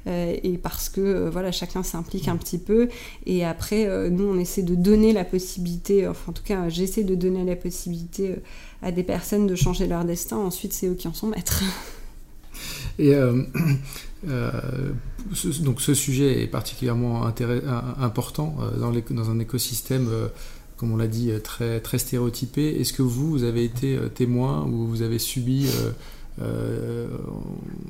[0.07, 2.89] et parce que voilà, chacun s'implique un petit peu,
[3.25, 7.15] et après, nous on essaie de donner la possibilité, enfin en tout cas j'essaie de
[7.15, 8.37] donner la possibilité
[8.83, 11.65] à des personnes de changer leur destin, ensuite c'est eux qui en sont maîtres.
[12.99, 13.15] Et
[14.29, 14.93] euh,
[15.33, 17.27] ce, donc ce sujet est particulièrement
[17.99, 20.29] important euh, dans, dans, un écosystème, euh,
[20.77, 22.81] comme on l'a dit, très, très stéréotypé.
[22.81, 25.67] Est-ce que vous, vous avez été témoin ou vous avez subi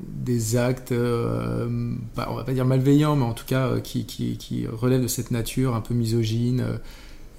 [0.09, 5.07] des actes, bah, on va pas dire malveillants, mais en tout cas qui, relèvent de
[5.07, 6.79] cette nature un peu misogyne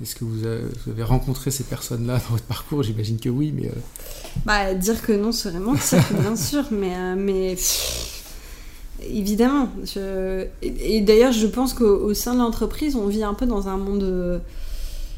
[0.02, 2.82] est-ce que vous avez, rencontré ces personnes-là dans votre parcours?
[2.82, 3.70] J'imagine que oui, mais...
[4.44, 7.16] Bah, dire que non serait mentir, bien sûr, mais...
[7.16, 7.56] mais...
[9.06, 9.68] Évidemment.
[10.62, 14.02] Et, d'ailleurs, je pense qu'au sein de l'entreprise, on vit un peu dans un monde.
[14.02, 14.38] Euh,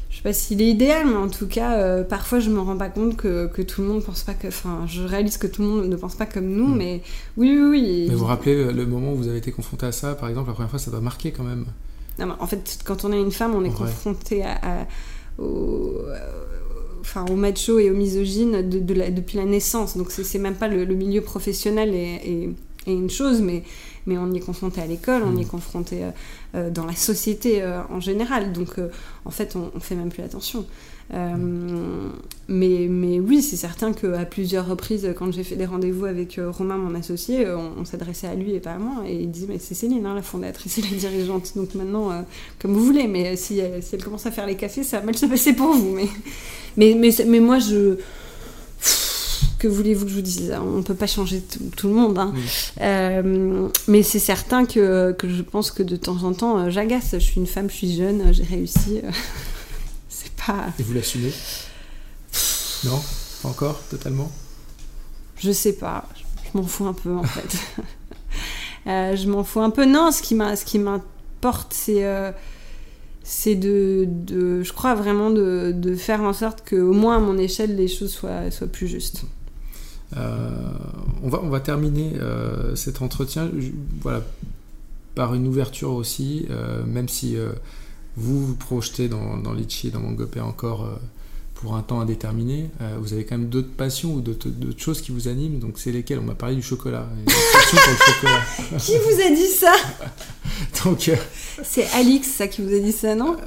[0.09, 2.77] je sais pas s'il est idéal, mais en tout cas, euh, parfois, je me rends
[2.77, 4.47] pas compte que, que, tout le monde pense pas que.
[4.47, 6.77] Enfin, je réalise que tout le monde ne pense pas comme nous, hmm.
[6.77, 7.01] mais
[7.37, 8.05] oui, oui, oui.
[8.07, 10.49] Mais vous vous rappelez le moment où vous avez été confronté à ça, par exemple,
[10.49, 11.65] la première fois, ça doit marquer quand même?
[12.19, 14.87] Non, en fait, quand on est une femme, on est confronté à,
[15.39, 16.01] au,
[16.99, 19.97] enfin, au macho et aux misogynes de, depuis la naissance.
[19.97, 22.49] Donc, c'est même pas le, milieu professionnel et
[22.87, 23.63] est une chose, mais,
[24.05, 25.47] mais on y est confronté à l'école, on y est mm.
[25.47, 26.11] confronté euh,
[26.55, 28.53] euh, dans la société euh, en général.
[28.53, 28.75] Donc,
[29.25, 30.65] en fait, on, on, fait même plus attention.
[31.13, 36.77] Mais, mais oui, c'est certain qu'à plusieurs reprises, quand j'ai fait des rendez-vous avec Romain,
[36.77, 39.03] mon associé, on, s'adressait à lui et pas à moi.
[39.07, 41.53] Et il disait Mais c'est Céline, hein, la fondatrice et la dirigeante.
[41.55, 42.25] Donc maintenant,
[42.59, 45.17] comme vous voulez, mais si, si, elle commence à faire les cafés, ça va mal
[45.17, 45.91] se passer pour vous.
[45.95, 46.07] Mais,
[46.77, 47.97] mais, mais, mais moi, je
[49.61, 50.53] que voulez-vous que je vous dise?
[50.59, 51.39] On ne peut pas changer
[51.77, 52.17] tout, le monde.
[52.17, 52.33] Hein.
[52.81, 57.11] Euh, mais c'est certain que, que, je pense que de temps en temps, euh, j'agace.
[57.13, 59.01] Je suis une femme, je suis jeune, j'ai réussi.
[60.45, 60.67] Pas.
[60.79, 61.33] Et vous l'assumez
[62.85, 63.01] Non
[63.41, 64.31] Pas encore Totalement
[65.37, 66.07] Je sais pas.
[66.45, 67.57] Je m'en fous un peu en fait.
[68.87, 69.85] Euh, je m'en fous un peu.
[69.85, 72.03] Non, ce qui m'importe, c'est
[73.23, 77.37] c'est de, de, je crois vraiment de, de faire en sorte qu'au moins à mon
[77.37, 79.23] échelle les choses soient, soient plus justes.
[80.17, 80.49] Euh,
[81.23, 83.49] on, va, on va terminer euh, cet entretien
[84.01, 84.21] voilà,
[85.15, 87.37] par une ouverture aussi, euh, même si
[88.17, 90.99] vous vous projetez dans, dans Litchi et dans Mangopé encore
[91.55, 95.27] pour un temps indéterminé, vous avez quand même d'autres passions ou d'autres choses qui vous
[95.27, 95.59] animent.
[95.59, 96.17] Donc, c'est lesquelles?
[96.17, 97.07] On m'a parlé du chocolat.
[98.79, 99.73] qui vous a dit ça?
[100.83, 101.11] Donc,
[101.63, 103.37] c'est Alix, ça, qui vous a dit ça, non?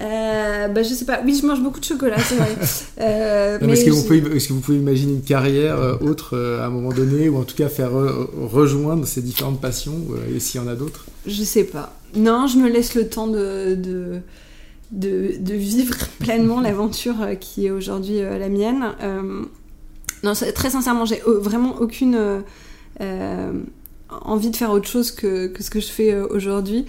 [0.00, 1.20] Euh, bah, je sais pas.
[1.24, 2.56] Oui, je mange beaucoup de chocolat, c'est vrai.
[3.00, 6.36] Euh, mais est-ce, que vous pouvez, est-ce que vous pouvez imaginer une carrière euh, autre
[6.60, 9.96] à un moment donné, ou en tout cas faire rejoindre ces différentes passions,
[10.34, 11.06] et s'il y en a d'autres?
[11.26, 11.94] Je sais pas.
[12.14, 14.20] Non, je me laisse le temps de, de,
[14.92, 18.84] de, vivre pleinement l'aventure qui est aujourd'hui la mienne.
[20.22, 22.42] non, très sincèrement, j'ai vraiment aucune
[24.10, 26.84] envie de faire autre chose que, que ce que je fais aujourd'hui.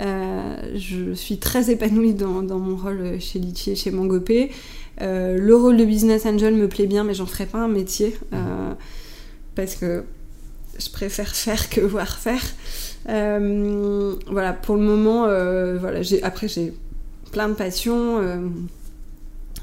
[0.00, 4.50] Euh, je suis très épanouie dans, mon rôle chez Litchi et chez Mangopé.
[5.00, 8.16] Euh, le rôle de business angel me plaît bien, mais j'en ferai pas un métier
[8.32, 8.72] euh,
[9.54, 10.04] parce que
[10.78, 12.42] je préfère faire que voir faire.
[13.06, 15.22] voilà, pour le moment,
[15.78, 16.72] voilà, après j'ai
[17.30, 18.20] plein de passions.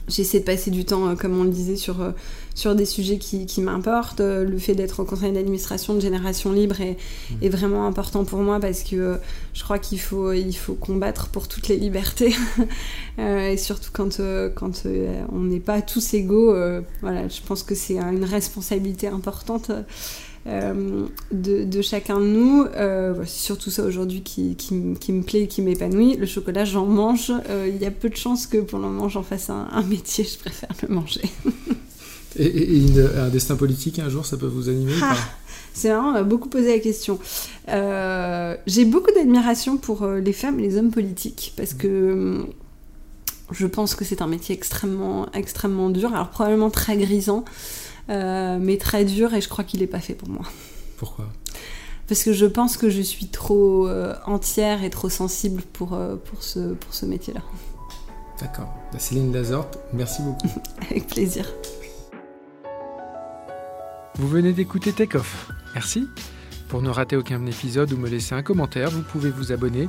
[0.08, 2.14] J'essaie de passer du temps, comme on le disait, sur
[2.56, 4.22] sur des sujets qui, qui m'importent.
[4.22, 7.36] Euh, le fait d'être au conseil d'administration de Génération Libre est, mmh.
[7.44, 9.18] est, vraiment important pour moi parce que euh,
[9.54, 12.34] je crois qu'il faut, il faut combattre pour toutes les libertés.
[13.20, 14.84] euh, et surtout quand, euh, quand
[15.32, 16.54] on n'est pas tous égaux,
[17.02, 19.72] voilà, je pense que c'est une responsabilité importante.
[20.48, 22.66] Euh, de, de, chacun de nous.
[22.76, 26.18] Euh, c'est surtout ça aujourd'hui qui, qui, qui, me plaît et qui m'épanouit.
[26.18, 27.32] Le chocolat, j'en mange.
[27.68, 30.24] Il y a peu de chances que pour le moment j'en fasse un, un métier.
[30.32, 31.22] Je préfère le manger.
[32.42, 32.84] Et,
[33.18, 35.16] un destin politique un jour, ça peut vous animer ah,
[35.74, 37.20] C'est marrant, on m'a beaucoup posé la question.
[37.70, 42.44] Euh, j'ai beaucoup d'admiration pour euh, les femmes et les hommes politiques parce que euh,
[43.52, 47.46] je pense que c'est un métier extrêmement, extrêmement dur, alors probablement très grisant,
[48.10, 50.46] mais très dur et je crois qu'il n'est pas fait pour moi.
[50.98, 51.28] Pourquoi?
[52.08, 53.90] Parce que je pense que je suis trop
[54.26, 55.90] entière et trop sensible pour,
[56.26, 57.42] pour ce, pour ce métier-là.
[58.40, 58.74] D'accord.
[58.92, 60.50] Bah, Céline Lazorte, merci beaucoup.
[60.90, 61.46] Avec plaisir.
[64.16, 65.18] Vous venez d'écouter Take.
[65.74, 66.08] Merci.
[66.70, 69.88] Pour ne rater aucun épisode ou me laisser un commentaire, vous pouvez vous abonner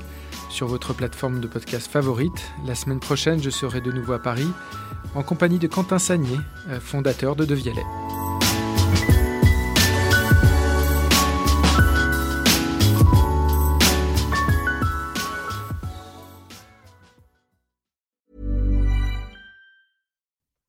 [0.51, 2.53] sur votre plateforme de podcast favorite.
[2.67, 4.49] La semaine prochaine, je serai de nouveau à Paris
[5.15, 6.39] en compagnie de Quentin Sagnier,
[6.71, 7.85] euh, fondateur de Devialet.